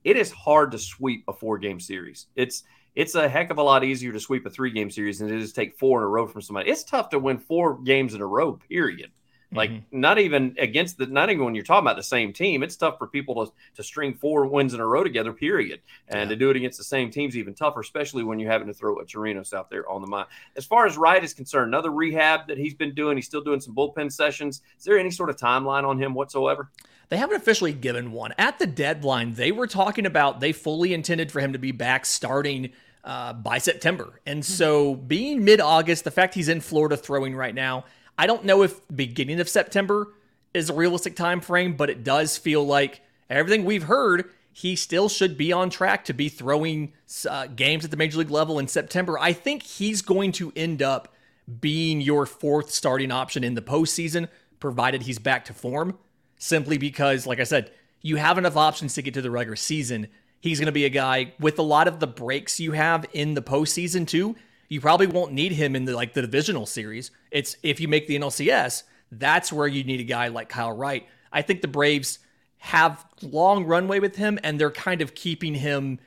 it 0.03 0.17
is 0.17 0.31
hard 0.31 0.71
to 0.71 0.79
sweep 0.79 1.25
a 1.27 1.33
four 1.33 1.59
game 1.59 1.79
series. 1.79 2.25
It's 2.35 2.63
it's 2.97 3.13
a 3.13 3.29
heck 3.29 3.51
of 3.51 3.59
a 3.59 3.63
lot 3.63 3.83
easier 3.83 4.11
to 4.11 4.19
sweep 4.19 4.43
a 4.47 4.49
three 4.49 4.71
game 4.71 4.89
series 4.89 5.19
than 5.19 5.29
it 5.29 5.39
is 5.39 5.51
to 5.51 5.55
take 5.55 5.77
four 5.77 5.99
in 5.99 6.03
a 6.03 6.07
row 6.07 6.25
from 6.25 6.41
somebody. 6.41 6.71
It's 6.71 6.83
tough 6.83 7.09
to 7.09 7.19
win 7.19 7.37
four 7.37 7.77
games 7.77 8.15
in 8.15 8.21
a 8.21 8.25
row, 8.25 8.53
period. 8.53 9.11
Like 9.53 9.69
mm-hmm. 9.69 9.99
not 10.01 10.17
even 10.17 10.55
against 10.57 10.97
the 10.97 11.05
not 11.05 11.29
even 11.29 11.45
when 11.45 11.53
you're 11.55 11.63
talking 11.63 11.85
about 11.85 11.95
the 11.95 12.03
same 12.03 12.33
team, 12.33 12.63
it's 12.63 12.75
tough 12.75 12.97
for 12.97 13.05
people 13.07 13.45
to 13.45 13.53
to 13.75 13.83
string 13.83 14.15
four 14.15 14.47
wins 14.47 14.73
in 14.73 14.79
a 14.79 14.85
row 14.85 15.03
together, 15.03 15.31
period. 15.31 15.79
And 16.07 16.21
yeah. 16.21 16.29
to 16.29 16.35
do 16.35 16.49
it 16.49 16.57
against 16.57 16.79
the 16.79 16.83
same 16.83 17.11
team's 17.11 17.37
even 17.37 17.53
tougher, 17.53 17.81
especially 17.81 18.23
when 18.23 18.39
you're 18.39 18.51
having 18.51 18.67
to 18.67 18.73
throw 18.73 18.97
a 18.97 19.05
Chirinos 19.05 19.53
out 19.53 19.69
there 19.69 19.87
on 19.87 20.01
the 20.01 20.07
mind. 20.07 20.27
As 20.57 20.65
far 20.65 20.87
as 20.87 20.97
Wright 20.97 21.23
is 21.23 21.35
concerned, 21.35 21.67
another 21.67 21.91
rehab 21.91 22.47
that 22.47 22.57
he's 22.57 22.73
been 22.73 22.95
doing, 22.95 23.15
he's 23.15 23.27
still 23.27 23.43
doing 23.43 23.61
some 23.61 23.75
bullpen 23.75 24.11
sessions. 24.11 24.63
Is 24.77 24.83
there 24.83 24.97
any 24.97 25.11
sort 25.11 25.29
of 25.29 25.37
timeline 25.37 25.87
on 25.87 26.01
him 26.01 26.15
whatsoever? 26.15 26.71
They 27.09 27.17
haven't 27.17 27.37
officially 27.37 27.71
given 27.71 28.11
one. 28.11 28.33
At 28.37 28.59
the 28.59 28.67
deadline, 28.67 29.35
they 29.35 29.53
were 29.53 29.67
talking 29.67 30.05
about 30.05 30.41
they 30.41 30.51
fully 30.51 30.93
intended 30.93 31.31
for 31.31 31.39
him 31.39 31.53
to 31.53 31.59
be 31.59 31.71
back 31.71 32.05
starting 32.05 32.71
uh, 33.07 33.31
by 33.31 33.57
September. 33.57 34.19
And 34.25 34.39
hmm. 34.39 34.51
so, 34.51 34.95
being 34.95 35.43
mid 35.43 35.61
August, 35.61 36.03
the 36.03 36.11
fact 36.11 36.35
he's 36.35 36.49
in 36.49 36.59
Florida 36.59 36.97
throwing 36.97 37.35
right 37.35 37.55
now, 37.55 37.85
I 38.17 38.27
don't 38.27 38.43
know 38.43 38.63
if 38.63 38.81
beginning 38.93 39.39
of 39.39 39.47
September 39.47 40.13
is 40.53 40.69
a 40.69 40.73
realistic 40.73 41.15
time 41.15 41.39
frame, 41.39 41.77
but 41.77 41.89
it 41.89 42.03
does 42.03 42.37
feel 42.37 42.65
like 42.65 43.01
everything 43.29 43.63
we've 43.63 43.83
heard, 43.83 44.29
he 44.51 44.75
still 44.75 45.07
should 45.07 45.37
be 45.37 45.53
on 45.53 45.69
track 45.69 46.03
to 46.05 46.13
be 46.13 46.27
throwing 46.27 46.91
uh, 47.29 47.47
games 47.47 47.85
at 47.85 47.91
the 47.91 47.97
major 47.97 48.17
league 48.17 48.29
level 48.29 48.59
in 48.59 48.67
September. 48.67 49.17
I 49.17 49.31
think 49.31 49.63
he's 49.63 50.01
going 50.01 50.33
to 50.33 50.51
end 50.55 50.81
up 50.81 51.13
being 51.61 52.01
your 52.01 52.25
fourth 52.25 52.71
starting 52.71 53.11
option 53.11 53.41
in 53.41 53.53
the 53.53 53.61
postseason, 53.61 54.27
provided 54.59 55.03
he's 55.03 55.19
back 55.19 55.45
to 55.45 55.53
form, 55.53 55.97
simply 56.37 56.77
because, 56.77 57.25
like 57.25 57.39
I 57.39 57.45
said, 57.45 57.71
you 58.01 58.17
have 58.17 58.37
enough 58.37 58.57
options 58.57 58.95
to 58.95 59.01
get 59.01 59.13
to 59.13 59.21
the 59.21 59.31
regular 59.31 59.55
season 59.55 60.07
He's 60.39 60.59
going 60.59 60.67
to 60.67 60.71
be 60.71 60.85
a 60.85 60.89
guy 60.89 61.33
with 61.39 61.57
a 61.59 61.63
lot 61.63 61.87
of 61.87 61.99
the 61.99 62.07
breaks 62.07 62.59
you 62.59 62.73
have 62.73 63.05
in 63.13 63.33
the 63.33 63.41
postseason 63.41 64.07
too. 64.07 64.35
You 64.69 64.81
probably 64.81 65.07
won't 65.07 65.31
need 65.31 65.53
him 65.53 65.75
in 65.75 65.85
the 65.85 65.95
like 65.95 66.13
the 66.13 66.21
divisional 66.21 66.65
series. 66.65 67.11
It's 67.31 67.57
if 67.63 67.79
you 67.79 67.87
make 67.87 68.07
the 68.07 68.19
NLCS, 68.19 68.83
that's 69.11 69.51
where 69.51 69.67
you 69.67 69.83
need 69.83 69.99
a 69.99 70.03
guy 70.03 70.27
like 70.27 70.49
Kyle 70.49 70.71
Wright. 70.71 71.07
I 71.31 71.41
think 71.41 71.61
the 71.61 71.67
Braves 71.67 72.19
have 72.59 73.05
long 73.21 73.65
runway 73.65 73.99
with 73.99 74.15
him, 74.15 74.39
and 74.43 74.59
they're 74.59 74.71
kind 74.71 75.01
of 75.01 75.15
keeping 75.15 75.55
him. 75.55 75.99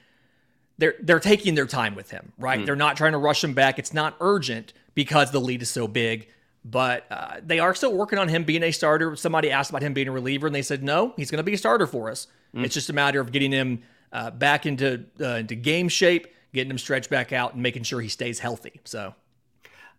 They're 0.79 0.95
they're 1.01 1.21
taking 1.21 1.55
their 1.55 1.67
time 1.67 1.95
with 1.95 2.11
him, 2.11 2.33
right? 2.39 2.61
Mm. 2.61 2.67
They're 2.67 2.77
not 2.77 2.97
trying 2.97 3.13
to 3.13 3.19
rush 3.19 3.43
him 3.43 3.55
back. 3.55 3.79
It's 3.79 3.95
not 3.95 4.17
urgent 4.21 4.73
because 4.95 5.31
the 5.31 5.41
lead 5.41 5.63
is 5.63 5.71
so 5.71 5.89
big. 5.89 6.29
But 6.63 7.07
uh, 7.11 7.37
they 7.43 7.59
are 7.59 7.75
still 7.75 7.95
working 7.95 8.19
on 8.19 8.29
him 8.29 8.45
being 8.45 8.63
a 8.63 8.71
starter. 8.71 9.17
Somebody 9.17 9.51
asked 9.51 9.71
about 9.71 9.81
him 9.81 9.95
being 9.95 10.09
a 10.09 10.13
reliever, 10.13 10.47
and 10.47 10.55
they 10.55 10.63
said 10.63 10.83
no, 10.83 11.15
he's 11.17 11.31
going 11.31 11.39
to 11.39 11.43
be 11.43 11.55
a 11.55 11.59
starter 11.59 11.87
for 11.87 12.11
us. 12.11 12.27
Mm. 12.55 12.65
It's 12.65 12.75
just 12.75 12.91
a 12.91 12.93
matter 12.93 13.21
of 13.21 13.33
getting 13.33 13.53
him 13.53 13.83
uh, 14.13 14.31
back 14.31 14.67
into 14.67 15.05
uh, 15.21 15.37
into 15.37 15.55
game 15.55 15.89
shape, 15.89 16.27
getting 16.53 16.71
him 16.71 16.79
stretched 16.79 17.11
back 17.11 17.33
out, 17.33 17.55
and 17.55 17.63
making 17.63 17.83
sure 17.83 18.01
he 18.01 18.09
stays 18.09 18.39
healthy. 18.39 18.81
So. 18.85 19.15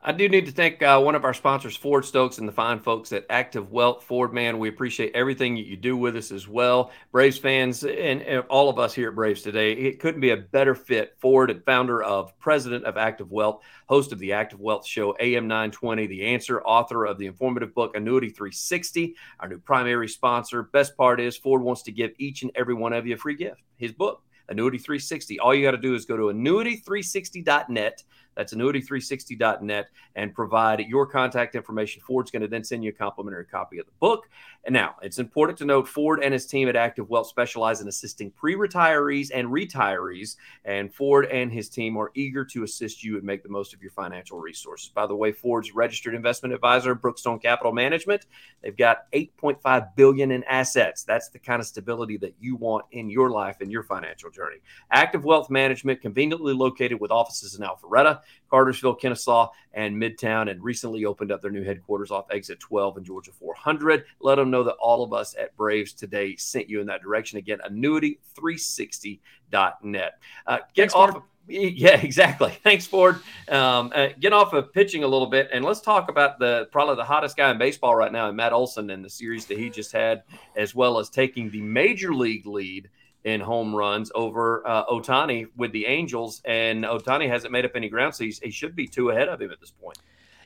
I 0.03 0.11
do 0.11 0.27
need 0.27 0.47
to 0.47 0.51
thank 0.51 0.81
uh, 0.81 0.99
one 0.99 1.13
of 1.13 1.25
our 1.25 1.33
sponsors, 1.33 1.77
Ford 1.77 2.03
Stokes, 2.03 2.39
and 2.39 2.47
the 2.47 2.51
fine 2.51 2.79
folks 2.79 3.13
at 3.13 3.23
Active 3.29 3.71
Wealth. 3.71 4.03
Ford, 4.03 4.33
man, 4.33 4.57
we 4.57 4.67
appreciate 4.67 5.13
everything 5.13 5.53
that 5.53 5.67
you 5.67 5.77
do 5.77 5.95
with 5.95 6.15
us 6.15 6.31
as 6.31 6.47
well. 6.47 6.89
Braves 7.11 7.37
fans 7.37 7.83
and, 7.83 8.23
and, 8.23 8.43
all 8.49 8.67
of 8.67 8.79
us 8.79 8.95
here 8.95 9.09
at 9.09 9.15
Braves 9.15 9.43
today, 9.43 9.73
it 9.73 9.99
couldn't 9.99 10.19
be 10.19 10.31
a 10.31 10.37
better 10.37 10.73
fit. 10.73 11.15
Ford, 11.19 11.51
and 11.51 11.63
founder 11.65 12.01
of 12.01 12.37
President 12.39 12.83
of 12.85 12.97
Active 12.97 13.31
Wealth, 13.31 13.61
host 13.85 14.11
of 14.11 14.17
the 14.17 14.33
Active 14.33 14.59
Wealth 14.59 14.87
Show, 14.87 15.15
AM 15.19 15.47
920, 15.47 16.07
the 16.07 16.25
answer, 16.25 16.63
author 16.63 17.05
of 17.05 17.19
the 17.19 17.27
informative 17.27 17.75
book, 17.75 17.95
Annuity 17.95 18.29
360, 18.29 19.15
our 19.39 19.49
new 19.49 19.59
primary 19.59 20.07
sponsor. 20.07 20.63
Best 20.63 20.97
part 20.97 21.19
is 21.19 21.37
Ford 21.37 21.61
wants 21.61 21.83
to 21.83 21.91
give 21.91 22.09
each 22.17 22.41
and 22.41 22.49
every 22.55 22.73
one 22.73 22.91
of 22.91 23.05
you 23.05 23.13
a 23.13 23.17
free 23.19 23.35
gift, 23.35 23.61
his 23.81 23.91
book. 23.91 24.23
Annuity 24.49 24.77
360. 24.77 25.39
All 25.39 25.55
you 25.55 25.63
got 25.63 25.71
to 25.71 25.77
do 25.77 25.95
is 25.95 26.05
go 26.05 26.17
to 26.17 26.23
annuity360.net 26.23 28.03
that's 28.35 28.53
annuity360.net 28.53 29.89
and 30.15 30.33
provide 30.33 30.79
your 30.81 31.05
contact 31.05 31.55
information. 31.55 32.01
Ford's 32.05 32.31
going 32.31 32.41
to 32.41 32.47
then 32.47 32.63
send 32.63 32.83
you 32.83 32.89
a 32.89 32.93
complimentary 32.93 33.45
copy 33.45 33.79
of 33.79 33.85
the 33.85 33.91
book. 33.99 34.29
And 34.63 34.73
now 34.73 34.95
it's 35.01 35.19
important 35.19 35.57
to 35.59 35.65
note 35.65 35.87
Ford 35.87 36.23
and 36.23 36.33
his 36.33 36.45
team 36.45 36.69
at 36.69 36.75
Active 36.75 37.09
Wealth 37.09 37.27
specialize 37.27 37.81
in 37.81 37.87
assisting 37.87 38.31
pre 38.31 38.55
retirees 38.55 39.31
and 39.33 39.47
retirees. 39.47 40.35
And 40.65 40.93
Ford 40.93 41.25
and 41.25 41.51
his 41.51 41.69
team 41.69 41.97
are 41.97 42.11
eager 42.13 42.45
to 42.45 42.63
assist 42.63 43.03
you 43.03 43.15
and 43.15 43.23
make 43.23 43.43
the 43.43 43.49
most 43.49 43.73
of 43.73 43.81
your 43.81 43.91
financial 43.91 44.39
resources. 44.39 44.89
By 44.89 45.07
the 45.07 45.15
way, 45.15 45.31
Ford's 45.31 45.73
registered 45.73 46.13
investment 46.13 46.53
advisor, 46.53 46.95
Brookstone 46.95 47.41
Capital 47.41 47.71
Management, 47.71 48.25
they've 48.61 48.77
got 48.77 49.11
8.5 49.11 49.95
billion 49.95 50.31
in 50.31 50.43
assets. 50.43 51.03
That's 51.03 51.29
the 51.29 51.39
kind 51.39 51.59
of 51.59 51.65
stability 51.65 52.17
that 52.17 52.35
you 52.39 52.55
want 52.55 52.85
in 52.91 53.09
your 53.09 53.29
life 53.31 53.57
and 53.61 53.71
your 53.71 53.83
financial 53.83 54.29
journey. 54.29 54.57
Active 54.91 55.25
Wealth 55.25 55.49
Management, 55.49 56.01
conveniently 56.01 56.53
located 56.53 56.99
with 56.99 57.11
offices 57.11 57.55
in 57.55 57.65
Alpharetta, 57.65 58.20
Cartersville, 58.49 58.95
Kennesaw, 58.95 59.49
and 59.73 59.95
Midtown, 59.95 60.51
and 60.51 60.61
recently 60.63 61.05
opened 61.05 61.31
up 61.31 61.41
their 61.41 61.51
new 61.51 61.63
headquarters 61.63 62.11
off 62.11 62.25
exit 62.31 62.59
12 62.59 62.97
in 62.97 63.03
Georgia 63.03 63.31
400. 63.31 64.05
Let 64.19 64.35
them 64.35 64.51
know 64.51 64.63
that 64.63 64.75
all 64.75 65.03
of 65.03 65.13
us 65.13 65.35
at 65.39 65.55
Braves 65.55 65.93
today 65.93 66.35
sent 66.35 66.69
you 66.69 66.81
in 66.81 66.87
that 66.87 67.01
direction. 67.01 67.37
Again, 67.37 67.59
annuity360.net. 67.69 70.19
Uh, 70.47 70.57
get 70.57 70.65
Thanks, 70.75 70.93
off. 70.93 71.11
Mark. 71.11 71.23
Yeah, 71.47 71.97
exactly. 72.01 72.51
Thanks, 72.63 72.85
Ford. 72.85 73.15
Um, 73.49 73.91
uh, 73.93 74.09
get 74.19 74.33
off 74.33 74.53
of 74.53 74.71
pitching 74.73 75.03
a 75.03 75.07
little 75.07 75.27
bit, 75.27 75.49
and 75.51 75.65
let's 75.65 75.81
talk 75.81 76.09
about 76.09 76.39
the 76.39 76.67
probably 76.71 76.95
the 76.95 77.03
hottest 77.03 77.37
guy 77.37 77.51
in 77.51 77.57
baseball 77.57 77.95
right 77.95 78.11
now, 78.11 78.31
Matt 78.31 78.53
Olson, 78.53 78.89
and 78.89 79.03
the 79.03 79.09
series 79.09 79.45
that 79.47 79.57
he 79.57 79.69
just 79.69 79.91
had, 79.91 80.23
as 80.55 80.75
well 80.75 80.99
as 80.99 81.09
taking 81.09 81.49
the 81.49 81.61
major 81.61 82.13
league 82.13 82.45
lead 82.45 82.89
in 83.23 83.41
home 83.41 83.75
runs 83.75 84.11
over 84.15 84.67
uh, 84.67 84.85
Ohtani 84.85 85.47
with 85.55 85.71
the 85.71 85.85
Angels. 85.85 86.41
And 86.45 86.83
Ohtani 86.83 87.27
hasn't 87.29 87.51
made 87.51 87.65
up 87.65 87.71
any 87.75 87.89
ground, 87.89 88.15
so 88.15 88.23
he 88.23 88.51
should 88.51 88.75
be 88.75 88.87
two 88.87 89.09
ahead 89.09 89.29
of 89.29 89.41
him 89.41 89.51
at 89.51 89.59
this 89.59 89.71
point. 89.71 89.97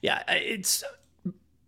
Yeah, 0.01 0.23
it's 0.29 0.83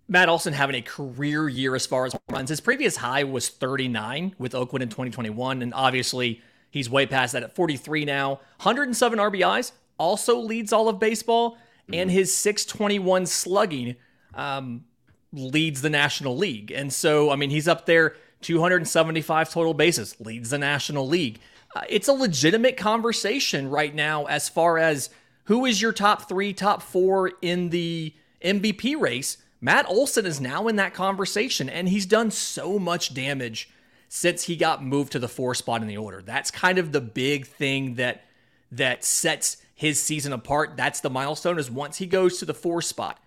Matt 0.07 0.29
Olson 0.29 0.53
having 0.53 0.75
a 0.75 0.81
career 0.81 1.49
year 1.49 1.75
as 1.75 1.85
far 1.85 2.05
as 2.05 2.15
runs. 2.29 2.49
His 2.49 2.61
previous 2.61 2.97
high 2.97 3.23
was 3.23 3.49
39 3.49 4.35
with 4.37 4.55
Oakland 4.55 4.83
in 4.83 4.89
2021, 4.89 5.61
and 5.61 5.73
obviously 5.73 6.41
he's 6.69 6.89
way 6.89 7.05
past 7.05 7.33
that 7.33 7.43
at 7.43 7.55
43 7.55 8.05
now. 8.05 8.29
107 8.61 9.19
RBIs, 9.19 9.71
also 9.97 10.37
leads 10.39 10.71
all 10.71 10.87
of 10.87 10.99
baseball, 10.99 11.51
mm-hmm. 11.51 11.95
and 11.95 12.11
his 12.11 12.35
621 12.35 13.25
slugging 13.25 13.95
um, 14.33 14.85
leads 15.33 15.81
the 15.81 15.89
National 15.89 16.37
League. 16.37 16.71
And 16.71 16.91
so, 16.93 17.29
I 17.29 17.35
mean, 17.35 17.49
he's 17.49 17.67
up 17.67 17.85
there 17.85 18.15
275 18.41 19.49
total 19.49 19.73
bases, 19.73 20.15
leads 20.19 20.49
the 20.49 20.57
National 20.57 21.07
League. 21.07 21.39
Uh, 21.75 21.81
it's 21.89 22.07
a 22.07 22.13
legitimate 22.13 22.77
conversation 22.77 23.69
right 23.69 23.93
now 23.93 24.25
as 24.25 24.49
far 24.49 24.77
as 24.77 25.09
who 25.45 25.65
is 25.65 25.81
your 25.81 25.93
top 25.93 26.27
three, 26.27 26.53
top 26.53 26.81
four 26.81 27.31
in 27.41 27.69
the 27.69 28.13
MVP 28.43 28.99
race 28.99 29.37
Matt 29.59 29.89
Olson 29.89 30.25
is 30.25 30.39
now 30.39 30.67
in 30.67 30.75
that 30.75 30.93
conversation, 30.93 31.69
and 31.69 31.89
he's 31.89 32.05
done 32.05 32.31
so 32.31 32.77
much 32.77 33.13
damage 33.13 33.69
since 34.07 34.43
he 34.43 34.55
got 34.55 34.83
moved 34.83 35.11
to 35.13 35.19
the 35.19 35.27
four 35.27 35.55
spot 35.55 35.81
in 35.81 35.87
the 35.87 35.97
order. 35.97 36.21
That's 36.21 36.51
kind 36.51 36.77
of 36.77 36.91
the 36.91 37.01
big 37.01 37.47
thing 37.47 37.95
that 37.95 38.23
that 38.71 39.03
sets 39.03 39.57
his 39.73 40.01
season 40.01 40.33
apart. 40.33 40.75
That's 40.75 40.99
the 40.99 41.09
milestone 41.09 41.57
is 41.57 41.71
once 41.71 41.97
he 41.97 42.05
goes 42.05 42.37
to 42.39 42.45
the 42.45 42.53
four 42.53 42.81
spot, 42.81 43.19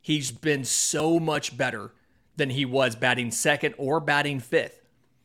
he's 0.00 0.30
been 0.30 0.64
so 0.64 1.20
much 1.20 1.56
better 1.56 1.92
than 2.36 2.50
he 2.50 2.64
was 2.64 2.96
batting 2.96 3.30
second 3.30 3.74
or 3.78 4.00
batting 4.00 4.40
fifth. 4.40 4.80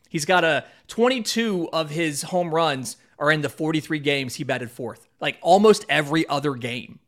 He's 0.09 0.25
got 0.25 0.43
a 0.43 0.65
22 0.87 1.69
of 1.71 1.89
his 1.89 2.23
home 2.23 2.53
runs 2.53 2.97
are 3.17 3.31
in 3.31 3.41
the 3.41 3.49
43 3.49 3.99
games 3.99 4.35
he 4.35 4.43
batted 4.43 4.71
fourth. 4.71 5.07
Like 5.19 5.37
almost 5.41 5.85
every 5.87 6.27
other 6.27 6.55
game 6.55 6.99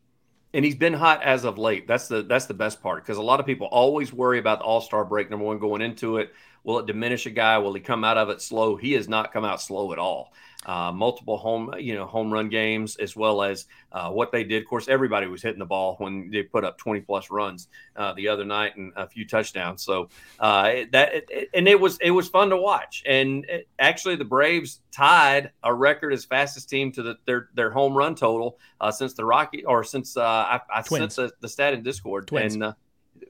and 0.54 0.64
he's 0.64 0.76
been 0.76 0.94
hot 0.94 1.24
as 1.24 1.44
of 1.44 1.58
late. 1.58 1.88
That's 1.88 2.08
the 2.08 2.22
that's 2.22 2.46
the 2.46 2.54
best 2.54 2.82
part 2.82 3.04
because 3.04 3.18
a 3.18 3.24
lot 3.24 3.40
of 3.40 3.46
people 3.46 3.68
always 3.68 4.14
worry 4.14 4.38
about 4.38 4.60
the 4.60 4.66
All 4.66 4.82
Star 4.82 5.04
break. 5.04 5.30
Number 5.30 5.46
one, 5.46 5.58
going 5.58 5.82
into 5.82 6.18
it, 6.18 6.32
will 6.64 6.80
it 6.80 6.86
diminish 6.86 7.26
a 7.26 7.32
guy? 7.32 7.58
Will 7.58 7.74
he 7.74 7.82
come 7.82 8.04
out 8.04 8.18
of 8.18 8.30
it 8.30 8.42
slow? 8.42 8.76
He 8.76 8.94
has 8.94 9.08
not 9.08 9.34
come 9.34 9.44
out 9.44 9.62
slow 9.62 9.92
at 9.92 10.00
all 10.00 10.32
uh, 10.66 10.92
multiple 10.92 11.38
home 11.38 11.74
you 11.78 11.96
know 11.96 12.06
home 12.06 12.32
run 12.32 12.50
games 12.50 12.96
as 12.98 13.16
well 13.16 13.44
as 13.44 13.66
uh, 13.92 14.10
what 14.10 14.32
they 14.32 14.44
did. 14.44 14.64
Of 14.64 14.70
course, 14.70 14.88
everybody 14.88 15.28
was 15.28 15.42
hitting 15.42 15.60
the 15.60 15.66
ball 15.66 15.96
when 16.00 16.30
they 16.32 16.44
put 16.44 16.64
up 16.64 16.78
20 16.78 17.02
plus 17.02 17.30
runs 17.30 17.68
uh, 17.96 18.14
the 18.14 18.28
other 18.28 18.46
night 18.46 18.76
and 18.76 18.94
a 18.96 19.08
few 19.08 19.28
touchdowns. 19.28 19.84
So 19.84 20.10
uh, 20.40 20.74
that 20.92 21.14
it, 21.30 21.50
and 21.54 21.68
it 21.68 21.80
was 21.80 21.98
it 22.02 22.12
was 22.12 22.30
fun 22.30 22.50
to 22.50 22.58
watch. 22.58 23.04
And 23.06 23.46
it, 23.46 23.68
actually, 23.80 24.16
the 24.16 24.26
Braves 24.26 24.82
tied 24.92 25.52
a 25.64 25.74
record 25.74 26.14
as 26.14 26.26
fastest 26.26 26.70
team 26.70 26.92
to 26.94 27.04
the, 27.04 27.18
their 27.26 27.50
their 27.54 27.72
home 27.72 27.96
run 27.96 28.16
total 28.16 28.58
uh, 28.80 28.92
since 28.92 29.14
the 29.14 29.26
Rocky 29.26 29.66
or 29.66 29.84
since 29.84 30.18
uh, 30.18 30.22
I, 30.24 30.62
I 30.74 30.82
sent 30.82 31.16
the, 31.16 31.32
the 31.40 31.50
stat 31.50 31.74
in 31.74 31.84
Discord. 31.84 32.28
Twins. 32.28 32.56
And 32.56 32.74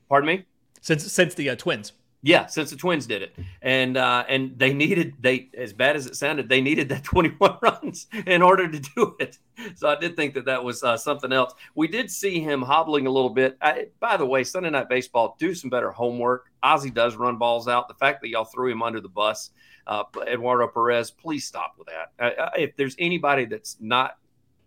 pardon 0.10 0.28
me. 0.28 0.46
Since 0.82 1.12
since 1.12 1.34
the 1.34 1.56
Twins. 1.56 1.94
Yeah, 2.26 2.46
since 2.46 2.70
the 2.70 2.78
Twins 2.78 3.06
did 3.06 3.22
it, 3.22 3.36
and 3.62 3.98
uh, 3.98 4.24
and 4.30 4.58
they 4.58 4.74
needed 4.74 5.16
they 5.20 5.50
as 5.58 5.74
bad 5.74 5.98
as 5.98 6.06
it 6.06 6.16
sounded, 6.16 6.48
they 6.48 6.62
needed 6.62 6.88
that 6.88 7.04
21 7.04 7.58
runs 7.62 8.08
in 8.26 8.42
order 8.42 8.66
to 8.72 8.80
do 8.80 9.18
it. 9.20 9.38
So 9.76 9.90
I 9.90 10.00
did 10.00 10.16
think 10.16 10.34
that 10.36 10.46
that 10.46 10.64
was 10.64 10.84
uh, 10.84 10.96
something 10.96 11.34
else. 11.34 11.54
We 11.76 11.90
did 11.90 12.10
see 12.10 12.40
him 12.40 12.62
hobbling 12.62 13.08
a 13.08 13.12
little 13.12 13.30
bit. 13.30 13.58
I, 13.62 13.88
by 14.00 14.16
the 14.16 14.26
way, 14.26 14.46
Sunday 14.46 14.70
Night 14.70 14.88
Baseball, 14.88 15.36
do 15.38 15.54
some 15.54 15.70
better 15.70 15.92
homework. 15.92 16.50
Ozzie 16.64 16.92
does 16.92 17.18
run 17.18 17.38
balls 17.38 17.68
out. 17.68 17.90
The 17.90 17.94
fact 17.96 18.22
that 18.22 18.30
y'all 18.30 18.46
threw 18.46 18.72
him 18.72 18.82
under 18.82 19.02
the 19.02 19.10
bus, 19.10 19.52
uh, 19.86 20.04
Eduardo 20.26 20.68
Perez, 20.70 21.12
please 21.12 21.46
stop 21.46 21.76
with 21.78 21.88
that. 21.88 22.12
Uh, 22.18 22.42
uh, 22.42 22.50
if 22.58 22.78
there's 22.78 22.96
anybody 23.00 23.44
that's 23.44 23.76
not 23.82 24.18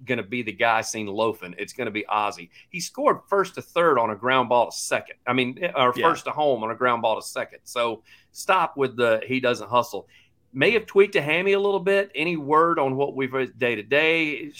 going 0.04 0.18
to 0.18 0.24
be 0.24 0.42
the 0.42 0.52
guy 0.52 0.80
seen 0.80 1.06
loafing. 1.06 1.54
It's 1.58 1.72
going 1.72 1.86
to 1.86 1.90
be 1.90 2.04
Ozzie. 2.06 2.50
He 2.70 2.80
scored 2.80 3.18
first 3.28 3.54
to 3.54 3.62
third 3.62 3.98
on 3.98 4.10
a 4.10 4.16
ground 4.16 4.48
ball 4.48 4.70
to 4.70 4.76
second. 4.76 5.16
I 5.26 5.32
mean, 5.32 5.58
eh, 5.62 5.72
or 5.74 5.92
yeah. 5.96 6.08
first 6.08 6.24
to 6.26 6.30
home 6.30 6.62
on 6.62 6.70
a 6.70 6.74
ground 6.74 7.02
ball 7.02 7.20
to 7.20 7.26
second. 7.26 7.60
So 7.64 8.02
stop 8.32 8.76
with 8.76 8.96
the 8.96 9.20
he 9.26 9.40
doesn't 9.40 9.68
hustle. 9.68 10.08
May 10.52 10.72
have 10.72 10.86
tweaked 10.86 11.16
a 11.16 11.22
hammy 11.22 11.52
a 11.52 11.60
little 11.60 11.80
bit. 11.80 12.10
Any 12.14 12.36
word 12.36 12.78
on 12.78 12.96
what 12.96 13.14
we've 13.14 13.58
day 13.58 13.74
to 13.74 13.82
day 13.82 14.52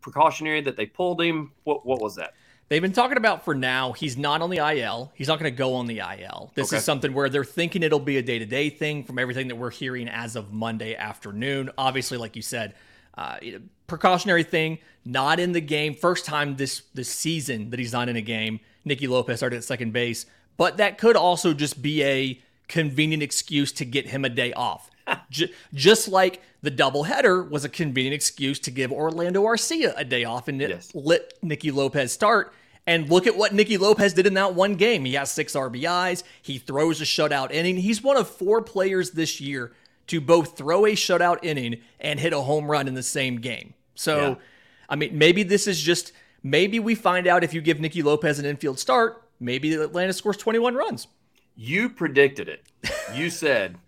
precautionary 0.00 0.60
that 0.62 0.76
they 0.76 0.86
pulled 0.86 1.20
him? 1.20 1.52
What 1.64 1.84
what 1.86 2.00
was 2.00 2.16
that? 2.16 2.34
They've 2.68 2.82
been 2.82 2.92
talking 2.92 3.16
about 3.16 3.44
for 3.44 3.54
now. 3.54 3.92
He's 3.92 4.16
not 4.16 4.42
on 4.42 4.50
the 4.50 4.56
IL. 4.56 5.12
He's 5.14 5.28
not 5.28 5.38
going 5.38 5.52
to 5.52 5.56
go 5.56 5.74
on 5.74 5.86
the 5.86 5.98
IL. 5.98 6.50
This 6.56 6.70
okay. 6.70 6.78
is 6.78 6.84
something 6.84 7.14
where 7.14 7.28
they're 7.28 7.44
thinking 7.44 7.84
it'll 7.84 8.00
be 8.00 8.16
a 8.16 8.22
day 8.22 8.40
to 8.40 8.46
day 8.46 8.70
thing 8.70 9.04
from 9.04 9.20
everything 9.20 9.46
that 9.48 9.56
we're 9.56 9.70
hearing 9.70 10.08
as 10.08 10.34
of 10.34 10.52
Monday 10.52 10.96
afternoon. 10.96 11.70
Obviously, 11.78 12.18
like 12.18 12.34
you 12.34 12.42
said, 12.42 12.74
uh, 13.16 13.38
precautionary 13.86 14.42
thing, 14.42 14.78
not 15.04 15.40
in 15.40 15.52
the 15.52 15.60
game. 15.60 15.94
First 15.94 16.24
time 16.24 16.56
this 16.56 16.82
this 16.94 17.08
season 17.08 17.70
that 17.70 17.78
he's 17.78 17.92
not 17.92 18.08
in 18.08 18.16
a 18.16 18.22
game. 18.22 18.60
Nicky 18.84 19.06
Lopez 19.06 19.38
started 19.38 19.56
at 19.56 19.64
second 19.64 19.92
base, 19.92 20.26
but 20.56 20.76
that 20.76 20.98
could 20.98 21.16
also 21.16 21.52
just 21.52 21.82
be 21.82 22.02
a 22.02 22.40
convenient 22.68 23.22
excuse 23.22 23.72
to 23.72 23.84
get 23.84 24.08
him 24.08 24.24
a 24.24 24.28
day 24.28 24.52
off. 24.52 24.90
J- 25.30 25.52
just 25.72 26.08
like 26.08 26.42
the 26.62 26.70
doubleheader 26.70 27.48
was 27.48 27.64
a 27.64 27.68
convenient 27.68 28.14
excuse 28.14 28.58
to 28.60 28.70
give 28.70 28.92
Orlando 28.92 29.44
Arcia 29.44 29.94
a 29.96 30.04
day 30.04 30.24
off 30.24 30.48
and 30.48 30.60
it 30.60 30.70
yes. 30.70 30.90
let 30.94 31.32
Nicky 31.42 31.70
Lopez 31.70 32.12
start. 32.12 32.52
And 32.88 33.10
look 33.10 33.26
at 33.26 33.36
what 33.36 33.52
Nicky 33.52 33.78
Lopez 33.78 34.12
did 34.12 34.28
in 34.28 34.34
that 34.34 34.54
one 34.54 34.76
game. 34.76 35.04
He 35.04 35.14
has 35.14 35.28
six 35.32 35.54
RBIs. 35.54 36.22
He 36.40 36.58
throws 36.58 37.00
a 37.00 37.04
shutout 37.04 37.50
inning. 37.50 37.78
He's 37.78 38.00
one 38.00 38.16
of 38.16 38.28
four 38.28 38.62
players 38.62 39.10
this 39.10 39.40
year 39.40 39.72
to 40.08 40.20
both 40.20 40.56
throw 40.56 40.86
a 40.86 40.92
shutout 40.92 41.38
inning 41.42 41.80
and 42.00 42.20
hit 42.20 42.32
a 42.32 42.40
home 42.40 42.70
run 42.70 42.88
in 42.88 42.94
the 42.94 43.02
same 43.02 43.36
game. 43.36 43.74
So, 43.94 44.16
yeah. 44.18 44.34
I 44.88 44.96
mean, 44.96 45.18
maybe 45.18 45.42
this 45.42 45.66
is 45.66 45.80
just 45.80 46.12
maybe 46.42 46.78
we 46.78 46.94
find 46.94 47.26
out 47.26 47.42
if 47.44 47.52
you 47.52 47.60
give 47.60 47.80
Nicky 47.80 48.02
Lopez 48.02 48.38
an 48.38 48.44
infield 48.44 48.78
start, 48.78 49.22
maybe 49.40 49.72
Atlanta 49.74 50.12
scores 50.12 50.36
21 50.36 50.74
runs. 50.74 51.08
You 51.56 51.88
predicted 51.88 52.48
it. 52.48 52.62
You 53.14 53.30
said 53.30 53.78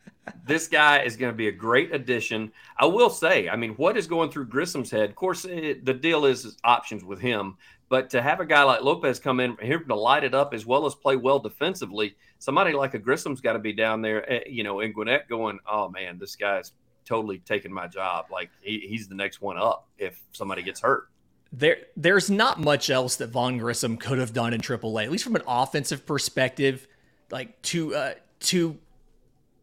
this 0.44 0.68
guy 0.68 1.02
is 1.02 1.16
going 1.16 1.32
to 1.32 1.36
be 1.36 1.48
a 1.48 1.52
great 1.52 1.94
addition. 1.94 2.52
I 2.78 2.86
will 2.86 3.10
say, 3.10 3.48
I 3.48 3.56
mean, 3.56 3.72
what 3.72 3.96
is 3.96 4.06
going 4.06 4.30
through 4.30 4.46
Grissom's 4.46 4.90
head? 4.90 5.10
Of 5.10 5.16
course, 5.16 5.44
it, 5.44 5.84
the 5.84 5.94
deal 5.94 6.24
is, 6.24 6.44
is, 6.44 6.56
options 6.64 7.04
with 7.04 7.20
him, 7.20 7.56
but 7.88 8.10
to 8.10 8.22
have 8.22 8.40
a 8.40 8.46
guy 8.46 8.62
like 8.62 8.82
Lopez 8.82 9.18
come 9.18 9.40
in 9.40 9.56
here 9.62 9.78
to 9.78 9.94
light 9.94 10.24
it 10.24 10.34
up 10.34 10.52
as 10.52 10.66
well 10.66 10.86
as 10.86 10.94
play 10.94 11.16
well 11.16 11.38
defensively, 11.38 12.16
somebody 12.38 12.72
like 12.72 12.94
a 12.94 12.98
Grissom's 12.98 13.40
got 13.40 13.54
to 13.54 13.58
be 13.58 13.72
down 13.72 14.02
there, 14.02 14.30
eh, 14.30 14.40
you 14.46 14.62
know, 14.62 14.80
in 14.80 14.92
Gwinnett 14.92 15.28
going, 15.28 15.58
oh 15.70 15.88
man, 15.88 16.18
this 16.18 16.36
guy's 16.36 16.72
totally 17.04 17.38
taking 17.38 17.72
my 17.72 17.86
job. 17.86 18.26
Like 18.30 18.50
he, 18.60 18.80
he's 18.88 19.08
the 19.08 19.14
next 19.14 19.40
one 19.40 19.56
up 19.56 19.88
if 19.96 20.20
somebody 20.32 20.62
gets 20.62 20.80
hurt. 20.80 21.08
There, 21.50 21.78
there's 21.96 22.28
not 22.28 22.60
much 22.60 22.90
else 22.90 23.16
that 23.16 23.28
Vaughn 23.28 23.56
Grissom 23.56 23.96
could 23.96 24.18
have 24.18 24.34
done 24.34 24.52
in 24.52 24.60
AAA, 24.60 25.04
at 25.04 25.10
least 25.10 25.24
from 25.24 25.36
an 25.36 25.42
offensive 25.46 26.04
perspective, 26.04 26.86
like 27.30 27.60
to 27.62 27.94
uh, 27.94 28.14
to 28.40 28.76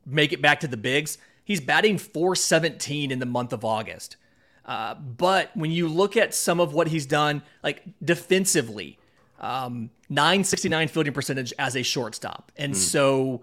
make 0.06 0.34
it 0.34 0.42
back 0.42 0.62
to 0.62 0.68
the 0.68 0.78
bigs. 0.78 1.20
He's 1.44 1.62
batting 1.62 2.00
417 2.00 3.12
in 3.12 3.20
the 3.20 3.26
month 3.28 3.54
of 3.54 3.64
August. 3.64 4.18
Uh, 4.66 4.96
but 4.96 5.52
when 5.56 5.72
you 5.72 5.88
look 5.88 6.18
at 6.18 6.34
some 6.34 6.60
of 6.60 6.74
what 6.74 6.88
he's 6.88 7.06
done, 7.06 7.44
like 7.64 7.84
defensively, 8.04 8.98
um, 9.40 9.92
969 10.10 10.88
fielding 10.88 11.14
percentage 11.14 11.54
as 11.60 11.76
a 11.76 11.84
shortstop. 11.84 12.52
And 12.58 12.74
mm. 12.74 12.78
so 12.78 13.42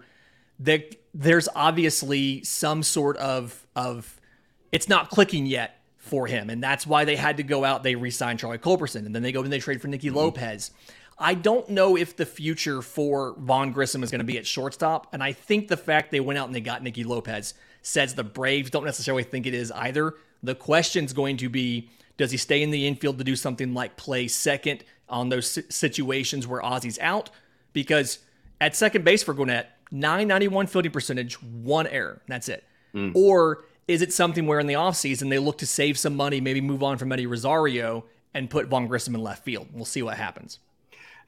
there, 0.59 0.83
there's 1.13 1.47
obviously 1.55 2.43
some 2.43 2.83
sort 2.83 3.17
of, 3.17 3.65
of, 3.75 4.19
it's 4.71 4.89
not 4.89 5.09
clicking 5.09 5.45
yet 5.45 5.79
for 5.97 6.27
him. 6.27 6.49
And 6.49 6.61
that's 6.61 6.85
why 6.85 7.05
they 7.05 7.15
had 7.15 7.37
to 7.37 7.43
go 7.43 7.63
out. 7.63 7.83
They 7.83 7.95
re-signed 7.95 8.39
Charlie 8.39 8.57
Culberson 8.57 9.05
and 9.05 9.15
then 9.15 9.23
they 9.23 9.31
go 9.31 9.41
and 9.41 9.51
they 9.51 9.59
trade 9.59 9.81
for 9.81 9.87
Nicky 9.87 10.09
mm. 10.09 10.15
Lopez. 10.15 10.71
I 11.17 11.35
don't 11.35 11.69
know 11.69 11.95
if 11.95 12.17
the 12.17 12.25
future 12.25 12.81
for 12.81 13.35
Vaughn 13.37 13.71
Grissom 13.71 14.03
is 14.03 14.11
going 14.11 14.19
to 14.19 14.25
be 14.25 14.37
at 14.37 14.45
shortstop. 14.45 15.07
And 15.13 15.23
I 15.23 15.31
think 15.31 15.69
the 15.69 15.77
fact 15.77 16.11
they 16.11 16.19
went 16.19 16.37
out 16.37 16.47
and 16.47 16.55
they 16.55 16.61
got 16.61 16.83
Nicky 16.83 17.03
Lopez 17.03 17.53
says 17.83 18.15
the 18.15 18.23
Braves 18.23 18.71
don't 18.71 18.85
necessarily 18.85 19.23
think 19.23 19.45
it 19.45 19.53
is 19.53 19.71
either. 19.71 20.15
The 20.41 20.55
question's 20.55 21.13
going 21.13 21.37
to 21.37 21.49
be 21.49 21.89
does 22.17 22.31
he 22.31 22.37
stay 22.37 22.61
in 22.61 22.71
the 22.71 22.87
infield 22.87 23.17
to 23.17 23.23
do 23.23 23.35
something 23.35 23.73
like 23.73 23.97
play 23.97 24.27
second 24.27 24.83
on 25.09 25.29
those 25.29 25.59
situations 25.69 26.47
where 26.47 26.63
Ozzie's 26.63 26.99
out? 26.99 27.29
Because 27.73 28.19
at 28.61 28.75
second 28.75 29.03
base 29.03 29.23
for 29.23 29.33
Gwinnett, 29.33 29.69
991 29.91 30.67
fielding 30.67 30.91
percentage, 30.91 31.41
one 31.41 31.87
error. 31.87 32.21
That's 32.27 32.49
it. 32.49 32.63
Mm. 32.93 33.13
Or 33.15 33.65
is 33.87 34.01
it 34.01 34.13
something 34.13 34.45
where 34.45 34.59
in 34.59 34.67
the 34.67 34.75
offseason 34.75 35.29
they 35.29 35.39
look 35.39 35.57
to 35.59 35.67
save 35.67 35.97
some 35.97 36.15
money, 36.15 36.39
maybe 36.39 36.61
move 36.61 36.83
on 36.83 36.97
from 36.97 37.11
Eddie 37.11 37.25
Rosario 37.25 38.05
and 38.33 38.49
put 38.49 38.67
Vaughn 38.67 38.87
Grissom 38.87 39.15
in 39.15 39.21
left 39.21 39.43
field? 39.43 39.67
We'll 39.73 39.85
see 39.85 40.03
what 40.03 40.17
happens. 40.17 40.59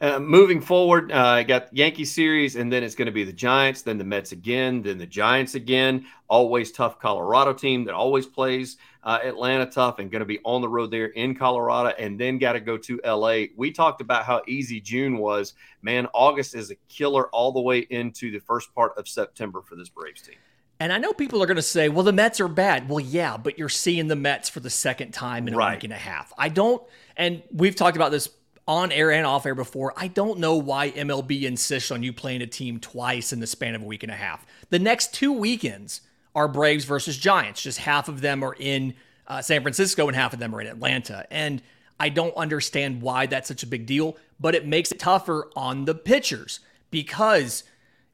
Uh, 0.02 0.20
moving 0.20 0.62
forward, 0.62 1.12
uh, 1.12 1.16
I 1.16 1.44
got 1.44 1.75
Yankee 1.75 2.06
series, 2.06 2.56
and 2.56 2.72
then 2.72 2.84
it's 2.84 2.96
going 2.96 3.06
to 3.06 3.12
be 3.12 3.24
the 3.24 3.34
Giants, 3.34 3.82
then 3.82 3.98
the 3.98 4.04
Mets 4.04 4.32
again, 4.32 4.82
then 4.82 4.98
the 4.98 5.06
Giants 5.06 5.56
again. 5.56 6.06
Always 6.28 6.72
tough 6.72 7.00
Colorado 7.00 7.54
team 7.54 7.86
that 7.86 7.94
always 7.94 8.25
plays 8.25 8.78
uh, 9.04 9.20
Atlanta 9.24 9.66
tough 9.66 10.00
and 10.00 10.12
going 10.12 10.22
to 10.22 10.25
be 10.25 10.40
on 10.44 10.62
the 10.62 10.68
road 10.68 10.92
there 10.92 11.08
in 11.08 11.36
Colorado, 11.36 11.90
and 11.98 12.20
then 12.20 12.38
got 12.38 12.54
to 12.54 12.60
go 12.60 12.78
to 12.78 13.00
LA. 13.06 13.46
We 13.56 13.72
talked 13.72 14.02
about 14.02 14.25
how 14.25 14.42
easy 14.48 14.82
June 14.82 15.18
was. 15.18 15.54
Man, 15.82 16.08
August 16.14 16.56
is 16.56 16.72
a 16.72 16.75
killer 16.90 17.28
all 17.30 17.52
the 17.52 17.62
way 17.62 17.80
into 17.90 18.32
the 18.32 18.40
first 18.40 18.74
part 18.74 18.98
of 18.98 19.08
September 19.08 19.62
for 19.62 19.75
this 19.75 19.90
Braves 19.90 20.22
team. 20.22 20.36
And 20.80 20.92
I 20.92 20.98
know 20.98 21.14
people 21.14 21.42
are 21.42 21.46
going 21.46 21.56
to 21.56 21.62
say, 21.62 21.88
well, 21.88 22.04
the 22.04 22.12
Mets 22.12 22.42
are 22.42 22.50
bad. 22.50 22.90
Well, 22.90 23.00
yeah, 23.00 23.38
but 23.38 23.58
you're 23.58 23.70
seeing 23.70 24.08
the 24.08 24.16
Mets 24.16 24.50
for 24.50 24.60
the 24.60 24.70
second 24.70 25.14
time 25.14 25.48
in 25.48 25.54
a 25.54 25.58
right. 25.58 25.75
week 25.75 25.86
and 25.86 25.94
a 25.94 25.98
half. 25.98 26.34
I 26.38 26.50
don't, 26.50 26.84
and 27.16 27.44
we've 27.50 27.75
talked 27.75 27.96
about 27.96 28.12
this 28.12 28.30
on 28.68 28.92
air 28.92 29.12
and 29.12 29.26
off 29.26 29.46
air 29.46 29.56
before. 29.56 29.94
I 29.96 30.08
don't 30.08 30.40
know 30.40 30.56
why 30.56 30.92
MLB 30.92 31.44
insists 31.44 31.92
on 31.92 32.04
you 32.04 32.12
playing 32.12 32.42
a 32.42 32.48
team 32.48 32.80
twice 32.80 33.32
in 33.32 33.40
the 33.40 33.48
span 33.48 33.76
of 33.76 33.82
a 33.82 33.86
week 33.86 34.04
and 34.04 34.12
a 34.12 34.16
half. 34.16 34.46
The 34.70 34.80
next 34.80 35.14
two 35.14 35.32
weekends 35.32 36.02
are 36.34 36.48
Braves 36.48 36.86
versus 36.86 37.18
Giants. 37.18 37.62
Just 37.62 37.80
half 37.80 38.10
of 38.10 38.22
them 38.22 38.44
are 38.44 38.56
in 38.60 38.96
uh, 39.28 39.42
San 39.42 39.62
Francisco 39.62 40.08
and 40.08 40.16
half 40.16 40.34
of 40.34 40.40
them 40.40 40.56
are 40.56 40.62
in 40.62 40.68
Atlanta. 40.68 41.26
And 41.30 41.62
I 42.00 42.10
don't 42.10 42.36
understand 42.36 43.02
why 43.02 43.26
that's 43.26 43.48
such 43.48 43.64
a 43.64 43.68
big 43.68 43.86
deal, 43.86 44.18
but 44.40 44.56
it 44.56 44.66
makes 44.66 44.92
it 44.92 45.00
tougher 45.00 45.50
on 45.56 45.86
the 45.86 45.96
pitchers 45.96 46.60
because 46.92 47.64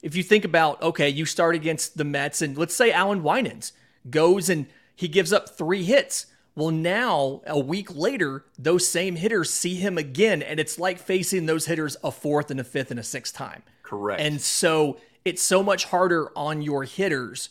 if 0.03 0.15
you 0.15 0.24
think 0.24 0.46
about, 0.46 0.81
okay, 0.81 1.10
you 1.10 1.25
start 1.25 1.55
against 1.55 1.98
the 1.98 2.03
Mets 2.03 2.41
and 2.41 2.58
let's 2.58 2.75
say 2.75 2.91
Allan 2.91 3.24
Winans 3.24 3.74
goes 4.10 4.50
and 4.50 4.67
he 4.96 5.08
gives 5.08 5.34
up 5.34 5.50
three 5.50 5.84
hits. 5.84 6.27
Well, 6.55 6.72
now 6.72 7.41
a 7.48 7.60
week 7.60 7.96
later, 7.96 8.43
those 8.60 8.88
same 8.88 9.15
hitters 9.15 9.50
see 9.50 9.75
him 9.75 9.98
again, 9.98 10.41
and 10.41 10.60
it's 10.60 10.77
like 10.77 11.00
facing 11.00 11.46
those 11.46 11.65
hitters 11.65 11.96
a 12.03 12.12
fourth 12.12 12.51
and 12.51 12.60
a 12.60 12.63
fifth 12.63 12.91
and 12.91 13.00
a 13.00 13.03
sixth 13.03 13.34
time. 13.34 13.63
Correct. 13.84 14.22
And 14.22 14.41
so 14.41 14.98
it's 15.24 15.41
so 15.41 15.63
much 15.63 15.86
harder 15.86 16.31
on 16.38 16.62
your 16.62 16.84
hitters. 16.84 17.50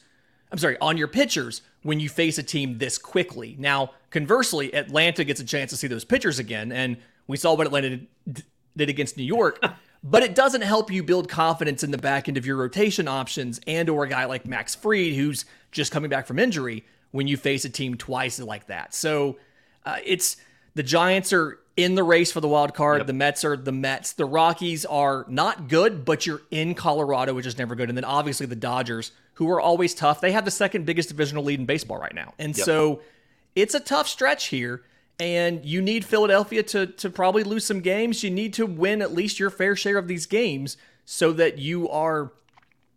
I'm 0.52 0.58
sorry, 0.58 0.76
on 0.80 0.96
your 0.96 1.08
pitchers 1.08 1.62
when 1.82 1.98
you 1.98 2.08
face 2.08 2.36
a 2.36 2.42
team 2.42 2.78
this 2.78 2.98
quickly. 2.98 3.56
Now, 3.58 3.92
conversely, 4.10 4.74
Atlanta 4.74 5.24
gets 5.24 5.40
a 5.40 5.44
chance 5.44 5.70
to 5.70 5.76
see 5.76 5.86
those 5.86 6.04
pitchers 6.04 6.38
again, 6.38 6.70
and 6.70 6.98
we 7.26 7.36
saw 7.36 7.54
what 7.54 7.66
Atlanta 7.66 8.00
did 8.76 8.90
against 8.90 9.16
New 9.16 9.24
York. 9.24 9.64
but 10.02 10.22
it 10.22 10.34
doesn't 10.34 10.62
help 10.62 10.90
you 10.90 11.02
build 11.02 11.28
confidence 11.28 11.82
in 11.82 11.90
the 11.90 11.98
back 11.98 12.28
end 12.28 12.36
of 12.36 12.46
your 12.46 12.56
rotation 12.56 13.06
options 13.08 13.60
and 13.66 13.88
or 13.88 14.04
a 14.04 14.08
guy 14.08 14.24
like 14.24 14.46
Max 14.46 14.74
Fried 14.74 15.14
who's 15.14 15.44
just 15.72 15.92
coming 15.92 16.10
back 16.10 16.26
from 16.26 16.38
injury 16.38 16.84
when 17.10 17.28
you 17.28 17.36
face 17.36 17.64
a 17.64 17.70
team 17.70 17.96
twice 17.96 18.38
like 18.38 18.66
that. 18.66 18.94
So 18.94 19.38
uh, 19.84 19.98
it's 20.04 20.36
the 20.74 20.82
Giants 20.82 21.32
are 21.32 21.58
in 21.76 21.94
the 21.94 22.02
race 22.02 22.30
for 22.30 22.40
the 22.40 22.48
wild 22.48 22.74
card. 22.74 22.98
Yep. 22.98 23.06
The 23.06 23.12
Mets 23.12 23.44
are 23.44 23.56
the 23.56 23.72
Mets. 23.72 24.12
The 24.12 24.24
Rockies 24.24 24.84
are 24.84 25.24
not 25.28 25.68
good, 25.68 26.04
but 26.04 26.26
you're 26.26 26.42
in 26.50 26.74
Colorado, 26.74 27.34
which 27.34 27.46
is 27.46 27.58
never 27.58 27.74
good. 27.74 27.88
And 27.88 27.96
then 27.96 28.04
obviously 28.04 28.46
the 28.46 28.56
Dodgers, 28.56 29.12
who 29.34 29.50
are 29.50 29.60
always 29.60 29.94
tough. 29.94 30.20
They 30.20 30.32
have 30.32 30.44
the 30.44 30.50
second 30.50 30.84
biggest 30.84 31.08
divisional 31.08 31.44
lead 31.44 31.58
in 31.58 31.66
baseball 31.66 31.98
right 31.98 32.14
now. 32.14 32.34
And 32.38 32.56
yep. 32.56 32.64
so 32.64 33.00
it's 33.56 33.74
a 33.74 33.80
tough 33.80 34.06
stretch 34.06 34.46
here. 34.46 34.82
And 35.18 35.64
you 35.64 35.82
need 35.82 36.04
Philadelphia 36.04 36.62
to 36.62 36.86
to 36.86 37.10
probably 37.10 37.42
lose 37.44 37.66
some 37.66 37.80
games. 37.80 38.22
You 38.22 38.30
need 38.30 38.54
to 38.54 38.66
win 38.66 39.02
at 39.02 39.12
least 39.12 39.38
your 39.38 39.50
fair 39.50 39.76
share 39.76 39.98
of 39.98 40.08
these 40.08 40.26
games 40.26 40.76
so 41.04 41.32
that 41.32 41.58
you 41.58 41.88
are, 41.90 42.32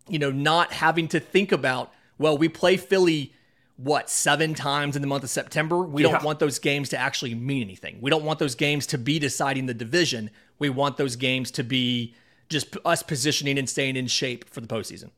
you 0.07 0.19
know, 0.19 0.31
not 0.31 0.71
having 0.71 1.07
to 1.09 1.19
think 1.19 1.51
about, 1.51 1.91
well, 2.17 2.37
we 2.37 2.47
play 2.47 2.77
Philly 2.77 3.33
what 3.77 4.09
seven 4.09 4.53
times 4.53 4.95
in 4.95 5.01
the 5.01 5.07
month 5.07 5.23
of 5.23 5.29
September. 5.29 5.79
We 5.79 6.03
yeah. 6.03 6.11
don't 6.11 6.23
want 6.23 6.39
those 6.39 6.59
games 6.59 6.89
to 6.89 6.97
actually 6.97 7.35
mean 7.35 7.63
anything. 7.63 7.97
We 8.01 8.09
don't 8.09 8.23
want 8.23 8.39
those 8.39 8.55
games 8.55 8.85
to 8.87 8.97
be 8.97 9.19
deciding 9.19 9.65
the 9.65 9.73
division. 9.73 10.29
We 10.59 10.69
want 10.69 10.97
those 10.97 11.15
games 11.15 11.51
to 11.51 11.63
be 11.63 12.15
just 12.49 12.77
us 12.85 13.01
positioning 13.03 13.57
and 13.57 13.69
staying 13.69 13.95
in 13.95 14.07
shape 14.07 14.49
for 14.49 14.61
the 14.61 14.67
postseason. 14.67 15.09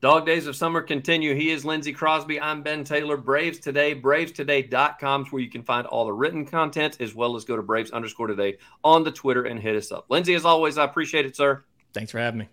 Dog 0.00 0.26
days 0.26 0.46
of 0.46 0.54
summer 0.54 0.82
continue. 0.82 1.34
He 1.34 1.50
is 1.50 1.64
Lindsay 1.64 1.92
Crosby. 1.92 2.38
I'm 2.38 2.62
Ben 2.62 2.84
Taylor. 2.84 3.16
Braves 3.16 3.58
Today, 3.58 3.94
bravestoday.com 3.94 5.22
is 5.22 5.32
where 5.32 5.40
you 5.40 5.48
can 5.48 5.62
find 5.62 5.86
all 5.86 6.04
the 6.04 6.12
written 6.12 6.44
content 6.44 6.98
as 7.00 7.14
well 7.14 7.36
as 7.36 7.46
go 7.46 7.56
to 7.56 7.62
Braves 7.62 7.90
underscore 7.90 8.26
today 8.26 8.58
on 8.82 9.02
the 9.02 9.10
Twitter 9.10 9.44
and 9.44 9.58
hit 9.58 9.76
us 9.76 9.90
up. 9.90 10.04
Lindsay, 10.10 10.34
as 10.34 10.44
always, 10.44 10.76
I 10.76 10.84
appreciate 10.84 11.24
it, 11.24 11.36
sir. 11.36 11.64
Thanks 11.94 12.12
for 12.12 12.18
having 12.18 12.40
me. 12.40 12.48